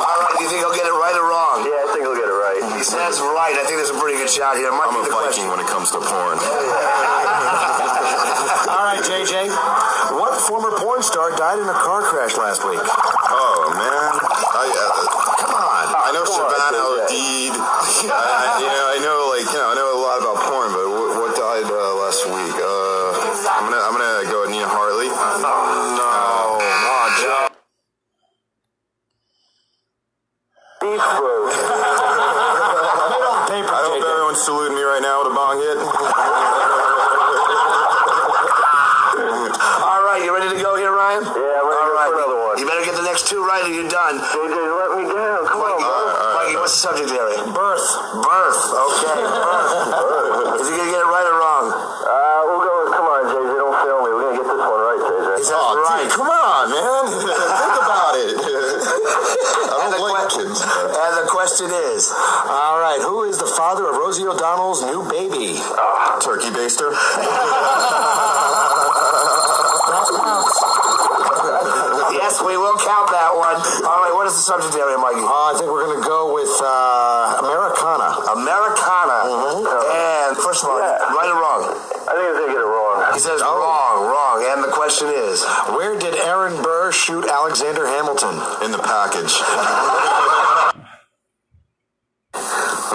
All 0.02 0.18
right, 0.18 0.34
do 0.34 0.42
you 0.42 0.50
think 0.50 0.66
he'll 0.66 0.74
get 0.74 0.82
it 0.82 0.98
right 0.98 1.14
or 1.14 1.30
wrong? 1.30 1.62
Yeah, 1.62 1.78
I 1.78 1.94
think 1.94 2.02
he'll 2.02 2.18
get 2.18 2.26
it 2.26 2.34
right. 2.34 2.58
He 2.74 2.82
says 2.82 3.22
right. 3.22 3.54
I 3.54 3.62
think 3.70 3.78
there's 3.78 3.94
a 3.94 3.98
pretty 4.02 4.18
good 4.18 4.34
shot 4.34 4.58
here. 4.58 4.74
Might 4.74 4.90
I'm 4.90 4.98
a 4.98 5.06
the 5.06 5.14
Viking 5.14 5.46
when 5.46 5.62
it 5.62 5.70
comes 5.70 5.94
to 5.94 6.02
porn. 6.02 6.42
All 8.66 8.82
right, 8.82 8.98
JJ. 8.98 9.46
What 10.18 10.42
former 10.42 10.74
porn 10.74 11.06
star 11.06 11.30
died 11.38 11.62
in 11.62 11.70
a 11.70 11.78
car 11.78 12.02
crash 12.02 12.34
last 12.34 12.66
week? 12.66 12.82
Oh 12.82 13.70
man, 13.78 14.18
I, 14.58 14.66
uh, 14.74 15.51
I 16.12 16.20
know 16.20 16.28
Siobhan 16.28 16.76
Hadid. 16.76 17.56
I, 17.56 18.12
I, 18.12 18.60
you 18.60 18.68
know, 18.68 18.84
I 18.92 19.00
know 19.00 19.32
like 19.32 19.48
you 19.48 19.56
know, 19.56 19.72
I 19.72 19.74
know 19.80 19.96
a 19.96 20.00
lot 20.04 20.20
about 20.20 20.44
porn, 20.44 20.68
but 20.76 20.84
what, 20.92 21.08
what 21.24 21.32
died 21.32 21.64
uh, 21.64 22.04
last 22.04 22.28
week? 22.28 22.52
Uh, 22.60 23.16
I'm 23.48 23.64
gonna 23.72 23.80
I'm 23.80 23.96
gonna 23.96 24.28
go 24.28 24.44
with 24.44 24.52
Nina 24.52 24.68
Hartley. 24.68 25.08
No, 25.08 25.16
no, 25.40 26.04
oh, 26.60 27.16
Joe. 27.24 27.48
I 33.72 33.80
hope 33.88 34.04
everyone's 34.04 34.44
saluting 34.44 34.76
me 34.76 34.84
right 34.84 35.00
now 35.00 35.24
with 35.24 35.32
a 35.32 35.34
bong 35.34 35.56
hit. 35.64 35.80
All 39.80 40.02
right, 40.04 40.20
you 40.24 40.32
ready 40.34 40.50
to 40.52 40.60
go 40.62 40.76
here, 40.76 40.92
Ryan? 40.92 41.24
Yeah, 41.24 41.60
I'm 41.60 41.66
ready 41.68 41.80
All 41.80 41.96
right. 41.96 42.12
another 42.12 42.38
one. 42.48 42.58
You 42.58 42.66
better 42.66 42.84
get 42.84 42.96
the 42.96 43.02
next 43.06 43.28
two 43.28 43.40
right 43.44 43.64
or 43.64 43.72
you're 43.72 43.88
done. 43.88 44.18
JJ, 44.20 44.56
let 44.56 44.90
me 44.98 45.04
down. 45.08 45.46
Come 45.46 45.60
on, 45.62 45.80
Mikey, 45.80 46.56
what's 46.72 46.80
the 46.80 46.88
subject 46.88 47.12
area? 47.12 47.36
Birth. 47.52 47.84
Birth. 48.16 48.60
Okay, 48.72 49.20
birth. 49.28 50.56
Is 50.64 50.72
he 50.72 50.72
going 50.72 50.88
to 50.88 50.92
get 50.96 51.04
it 51.04 51.10
right 51.12 51.28
or 51.28 51.36
wrong? 51.36 51.68
Uh, 51.68 52.48
we'll 52.48 52.64
go 52.64 52.72
with, 52.80 52.96
come 52.96 53.04
on, 53.12 53.28
JJ, 53.28 53.60
don't 53.60 53.76
fail 53.84 54.00
me. 54.00 54.08
We're 54.08 54.24
going 54.24 54.40
to 54.40 54.40
get 54.40 54.48
this 54.48 54.56
one 54.56 54.80
right, 54.80 55.02
JJ. 55.04 55.36
He 55.36 55.44
says 55.44 55.52
Oh, 55.52 55.76
right. 55.84 56.08
dude, 56.08 56.16
come 56.16 56.32
on, 56.32 56.72
man. 56.72 57.12
Think 57.60 57.76
about 57.76 58.16
it. 58.16 58.40
I 58.40 59.92
don't 59.92 60.12
like 60.16 60.32
kids. 60.32 60.64
And 60.64 61.12
the 61.20 61.28
question 61.28 61.68
is, 61.92 62.08
All 62.48 62.80
right, 62.80 63.04
who 63.04 63.28
is 63.28 63.36
the 63.36 63.52
father 63.52 63.84
of 63.84 63.96
Rosie 64.00 64.24
O'Donnell's 64.24 64.80
new 64.80 65.04
baby? 65.12 65.60
Turkey 66.24 66.48
baster. 66.56 66.88
yes, 72.32 72.40
we 72.44 72.56
will 72.56 72.78
count 72.78 73.10
that 73.10 73.32
one. 73.34 73.58
All 73.84 74.00
right, 74.04 74.14
what 74.14 74.26
is 74.26 74.34
the 74.36 74.44
subject 74.44 74.74
area, 74.76 74.96
Mikey? 74.96 75.20
Uh, 75.20 75.52
I 75.52 75.54
think 75.58 75.68
we're 75.70 75.84
going 75.84 76.00
to 76.00 76.06
go 76.06 76.32
with 76.32 76.52
uh, 76.62 77.42
Americana. 77.44 78.08
Americana. 78.38 79.18
And 79.66 80.36
first 80.38 80.64
of 80.64 80.70
all, 80.70 80.78
right 80.78 81.28
or 81.28 81.38
wrong? 81.40 81.62
I 81.68 82.12
think 82.16 82.24
he's 82.32 82.38
going 82.38 82.50
to 82.52 82.56
get 82.56 82.62
it 82.62 82.70
wrong. 82.70 82.96
He 83.12 83.20
says 83.20 83.40
wrong, 83.42 84.06
wrong. 84.08 84.44
And 84.48 84.64
the 84.64 84.72
question 84.72 85.08
is, 85.08 85.44
Where 85.74 85.98
did 85.98 86.14
Aaron 86.14 86.62
Burr 86.62 86.92
shoot 86.92 87.24
Alexander 87.52 87.86
Hamilton? 87.86 88.32
In 88.64 88.72
the 88.72 88.78
package. 88.78 89.36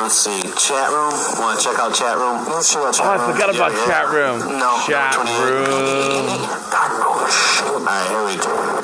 Let's 0.01 0.15
see. 0.15 0.41
Chat 0.57 0.89
room. 0.89 1.13
Want 1.37 1.59
to 1.59 1.63
check 1.63 1.77
out 1.77 1.93
chat 1.93 2.17
room? 2.17 2.43
Let's 2.49 2.73
check 2.73 2.81
out 2.81 2.99
Oh, 2.99 3.11
I 3.11 3.31
forgot 3.31 3.53
about 3.53 3.71
chat 3.85 4.09
room. 4.09 4.39
No. 4.57 4.81
Chat 4.87 5.13
room. 5.13 6.25
All 7.69 7.85
right, 7.85 8.09
here 8.09 8.25
we 8.25 8.35
go. 8.41 8.76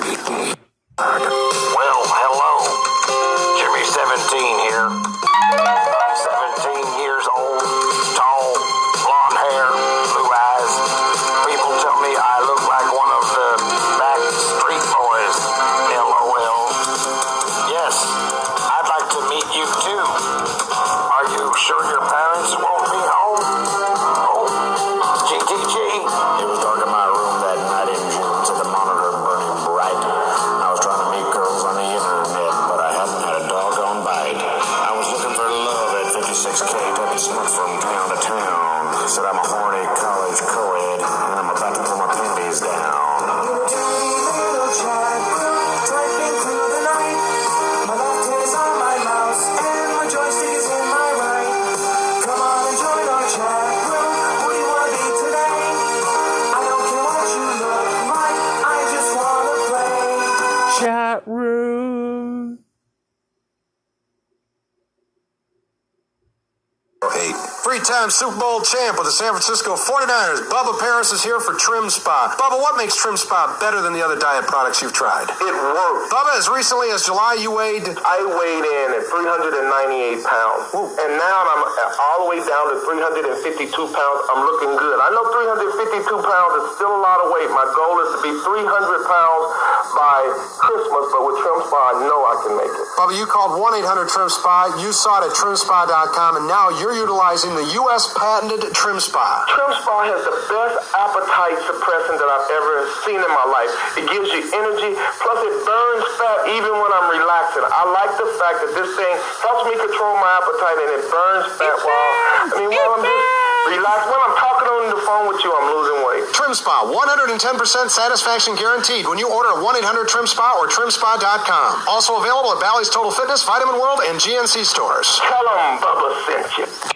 Super 68.13 68.38
Bowl 68.38 68.53
champ 68.73 68.97
with 68.97 69.05
the 69.05 69.13
San 69.13 69.29
Francisco 69.29 69.77
49ers, 69.77 70.49
Bubba 70.49 70.73
Paris 70.81 71.13
is 71.13 71.21
here 71.21 71.38
for 71.38 71.53
Trim 71.53 71.93
Spa. 71.93 72.33
Bubba, 72.41 72.57
what 72.57 72.73
makes 72.73 72.97
Trim 72.97 73.13
Spa 73.13 73.53
better 73.62 73.86
than 73.86 73.93
the 73.93 74.01
other 74.01 74.17
diet 74.17 74.49
products 74.49 74.81
you've 74.81 74.97
tried? 74.97 75.29
It 75.29 75.53
works. 75.53 76.09
Bubba, 76.09 76.33
as 76.41 76.49
recently 76.49 76.89
as 76.89 77.05
July, 77.05 77.38
you 77.38 77.53
weighed... 77.53 77.86
I 77.86 78.17
weighed 78.25 78.65
in 78.65 78.97
at 78.97 79.05
398 79.13 80.25
pounds. 80.25 80.73
And 80.73 81.12
now 81.21 81.38
I'm 81.53 81.62
all 82.01 82.25
the 82.25 82.29
way 82.33 82.41
down 82.41 82.73
to 82.73 82.81
352 82.81 83.69
pounds. 83.69 84.19
I'm 84.33 84.41
looking 84.41 84.73
good. 84.73 84.97
I 84.97 85.13
know 85.13 85.21
352 85.21 86.09
pounds 86.09 86.53
is 86.65 86.67
still 86.73 86.97
a 86.97 87.01
lot 87.01 87.21
of 87.21 87.29
weight. 87.29 87.53
My 87.53 87.69
goal 87.77 88.01
is 88.01 88.09
to 88.17 88.19
be 88.25 88.33
300 88.41 88.65
pounds 89.05 89.45
by 89.93 90.17
Christmas, 90.65 91.05
but 91.13 91.21
with 91.29 91.38
Trim 91.45 91.62
Spa, 91.69 91.93
I 91.93 91.95
know 92.09 92.19
I 92.25 92.36
can 92.41 92.53
make 92.57 92.73
it. 92.73 92.86
Bubba, 92.97 93.13
you 93.13 93.29
called 93.29 93.53
1-800-TRIM 93.62 94.33
SPA, 94.33 94.81
you 94.81 94.89
saw 94.89 95.21
it 95.21 95.29
at 95.29 95.33
trimspa.com, 95.38 96.41
and 96.41 96.49
now 96.49 96.73
you're 96.73 96.97
utilizing 96.97 97.53
the 97.53 97.77
U.S. 97.86 98.09
patented 98.17 98.62
Trim 98.71 99.04
Spa. 99.04 99.43
Trim 99.52 99.71
Spa 99.84 100.08
has 100.08 100.23
the 100.23 100.36
best 100.47 100.78
appetite 100.95 101.60
suppressant 101.67 102.15
that 102.21 102.30
I've 102.32 102.49
ever 102.56 102.76
seen 103.04 103.19
in 103.19 103.32
my 103.36 103.47
life. 103.52 103.71
It 103.99 104.08
gives 104.08 104.32
you 104.32 104.41
energy, 104.56 104.95
plus 104.95 105.39
it 105.43 105.56
burns 105.67 106.06
fat 106.15 106.39
even 106.56 106.71
when 106.80 106.91
I'm 106.95 107.12
relaxing. 107.12 107.67
I 107.67 107.84
like 107.91 108.15
the 108.15 108.30
fact 108.39 108.63
that 108.63 108.71
this 108.78 108.93
thing 108.95 109.13
helps 109.43 109.67
me 109.67 109.76
control 109.76 110.15
my 110.21 110.32
appetite 110.39 110.78
and 110.80 110.89
it 110.95 111.04
burns 111.12 111.47
fat 111.60 111.78
while 111.84 112.12
I 112.47 112.62
mean 112.62 112.71
while 112.71 112.91
I'm 112.95 113.04
just 113.04 113.43
relaxed. 113.73 114.08
When 114.08 114.21
I'm 114.21 114.36
talking 114.39 114.67
on 114.69 114.82
the 114.93 115.02
phone 115.04 115.26
with 115.28 115.41
you, 115.43 115.52
I'm 115.52 115.67
losing 115.73 115.99
weight. 116.06 116.23
Trim 116.32 116.54
Spa, 116.54 116.88
110% 116.88 117.89
satisfaction 117.89 118.56
guaranteed 118.56 119.08
when 119.08 119.17
you 119.17 119.28
order 119.28 119.49
at 119.49 119.60
1-800-TRIM 119.60 120.28
SPA 120.28 120.56
or 120.62 120.67
trimspa.com. 120.69 121.88
Also 121.88 122.19
available 122.19 122.54
at 122.54 122.62
Bally's 122.62 122.89
Total 122.89 123.12
Fitness, 123.12 123.43
Vitamin 123.43 123.76
World, 123.76 123.99
and 124.06 124.19
GNC 124.19 124.65
stores. 124.65 125.19
Tell 125.26 125.43
them 125.43 125.82
Bubba 125.82 126.10
sent 126.28 126.58
you. 126.58 126.92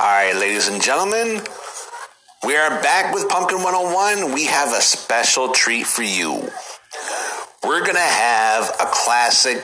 All 0.00 0.06
right, 0.06 0.34
ladies 0.34 0.66
and 0.68 0.80
gentlemen, 0.80 1.42
we 2.46 2.56
are 2.56 2.70
back 2.82 3.12
with 3.12 3.28
Pumpkin 3.28 3.58
101. 3.58 4.32
We 4.32 4.46
have 4.46 4.70
a 4.72 4.80
special 4.80 5.52
treat 5.52 5.86
for 5.86 6.02
you. 6.02 6.48
We're 7.62 7.82
going 7.82 7.96
to 7.96 8.00
have 8.00 8.70
a 8.80 8.86
classic 8.86 9.62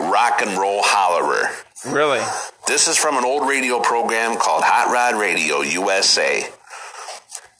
rock 0.00 0.42
and 0.42 0.58
roll 0.58 0.82
hollerer. 0.82 1.46
Really? 1.86 2.18
This 2.66 2.88
is 2.88 2.96
from 2.96 3.16
an 3.16 3.24
old 3.24 3.48
radio 3.48 3.78
program 3.78 4.36
called 4.38 4.64
Hot 4.64 4.92
Rod 4.92 5.20
Radio 5.20 5.60
USA. 5.60 6.42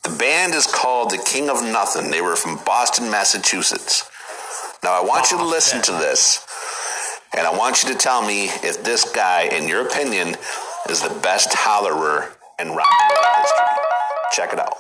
The 0.03 0.17
band 0.19 0.55
is 0.55 0.67
called 0.67 1.11
The 1.11 1.23
King 1.25 1.49
of 1.49 1.63
Nothing. 1.63 2.11
They 2.11 2.23
were 2.23 2.35
from 2.35 2.59
Boston, 2.67 3.09
Massachusetts. 3.09 4.11
Now 4.83 5.01
I 5.01 5.05
want 5.07 5.31
you 5.31 5.37
to 5.37 5.45
oh, 5.45 5.49
listen 5.49 5.81
to 5.83 5.93
this, 5.93 6.45
and 7.39 7.47
I 7.47 7.57
want 7.57 7.85
you 7.85 7.91
to 7.91 7.95
tell 7.95 8.27
me 8.27 8.47
if 8.47 8.83
this 8.83 9.09
guy, 9.13 9.43
in 9.43 9.69
your 9.69 9.87
opinion, 9.87 10.35
is 10.89 11.03
the 11.03 11.15
best 11.23 11.51
hollerer 11.51 12.31
in 12.59 12.71
rock 12.73 12.89
and 13.03 13.13
roll 13.17 13.35
history. 13.43 13.67
Check 14.33 14.53
it 14.53 14.59
out. 14.61 14.79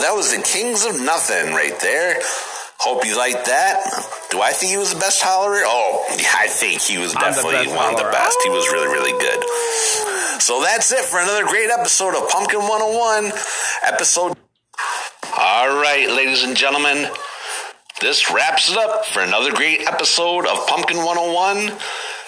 That 0.08 0.16
was 0.16 0.34
the 0.34 0.40
Kings 0.40 0.86
of 0.86 0.98
Nothing 1.02 1.52
right 1.52 1.78
there. 1.80 2.16
Hope 2.78 3.04
you 3.04 3.14
liked 3.14 3.44
that. 3.44 3.76
Do 4.30 4.40
I 4.40 4.52
think 4.52 4.72
he 4.72 4.78
was 4.78 4.94
the 4.94 4.98
best 4.98 5.22
hollerer? 5.22 5.60
Oh, 5.66 6.02
I 6.34 6.48
think 6.48 6.80
he 6.80 6.96
was 6.96 7.12
definitely 7.12 7.68
one 7.68 7.92
of 7.92 8.00
the 8.00 8.08
best. 8.10 8.38
He 8.42 8.48
was 8.48 8.72
really, 8.72 8.86
really 8.86 9.12
good. 9.20 9.44
So 10.40 10.62
that's 10.62 10.90
it 10.92 11.04
for 11.04 11.20
another 11.20 11.44
great 11.44 11.68
episode 11.68 12.16
of 12.16 12.26
Pumpkin 12.30 12.60
101. 12.60 13.32
Episode. 13.84 14.32
All 15.36 15.76
right, 15.76 16.08
ladies 16.08 16.42
and 16.42 16.56
gentlemen. 16.56 17.12
This 18.00 18.30
wraps 18.32 18.72
it 18.72 18.78
up 18.78 19.04
for 19.04 19.20
another 19.20 19.52
great 19.52 19.86
episode 19.86 20.46
of 20.46 20.66
Pumpkin 20.68 21.04
101. 21.04 21.78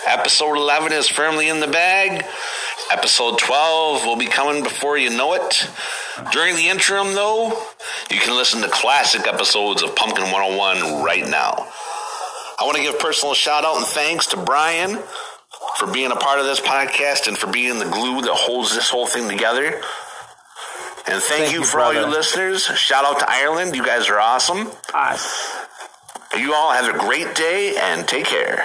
Episode 0.07 0.57
11 0.59 0.93
is 0.93 1.09
firmly 1.09 1.49
in 1.49 1.61
the 1.61 1.66
bag. 1.66 2.27
Episode 2.93 3.38
12 3.38 4.05
will 4.05 4.16
be 4.16 4.27
coming 4.27 4.62
before 4.62 4.99
you 4.99 5.09
know 5.09 5.33
it. 5.33 5.66
During 6.33 6.57
the 6.57 6.68
interim, 6.68 7.14
though, 7.14 7.49
you 8.11 8.18
can 8.18 8.37
listen 8.37 8.61
to 8.62 8.68
classic 8.68 9.27
episodes 9.27 9.83
of 9.83 9.94
Pumpkin 9.96 10.25
101 10.25 11.03
right 11.05 11.27
now. 11.27 11.66
I 12.59 12.64
want 12.64 12.77
to 12.77 12.83
give 12.83 12.94
a 12.94 12.99
personal 12.99 13.35
shout 13.35 13.64
out 13.64 13.77
and 13.79 13.87
thanks 13.87 14.27
to 14.29 14.37
Brian 14.37 14.99
for 15.79 15.87
being 15.92 16.11
a 16.12 16.16
part 16.16 16.38
of 16.38 16.44
this 16.44 16.61
podcast 16.61 17.27
and 17.29 17.37
for 17.38 17.51
being 17.51 17.79
the 17.79 17.87
glue 17.87 18.20
that 18.23 18.33
holds 18.33 18.75
this 18.75 18.90
whole 18.90 19.07
thing 19.07 19.29
together. 19.29 19.81
And 21.07 21.20
thank, 21.23 21.42
Thank 21.44 21.53
you, 21.53 21.61
you, 21.61 21.64
for 21.64 21.81
all 21.81 21.92
brother. 21.92 22.07
you 22.07 22.12
listeners. 22.14 22.64
Shout 22.64 23.05
out 23.05 23.18
to 23.20 23.27
Ireland. 23.29 23.75
You 23.75 23.85
guys 23.85 24.09
are 24.09 24.20
awesome. 24.20 24.70
You 26.38 26.55
all 26.55 26.73
have 26.73 26.94
a 26.94 26.99
great 26.99 27.35
day 27.35 27.77
and 27.81 28.07
take 28.07 28.27
care. 28.27 28.64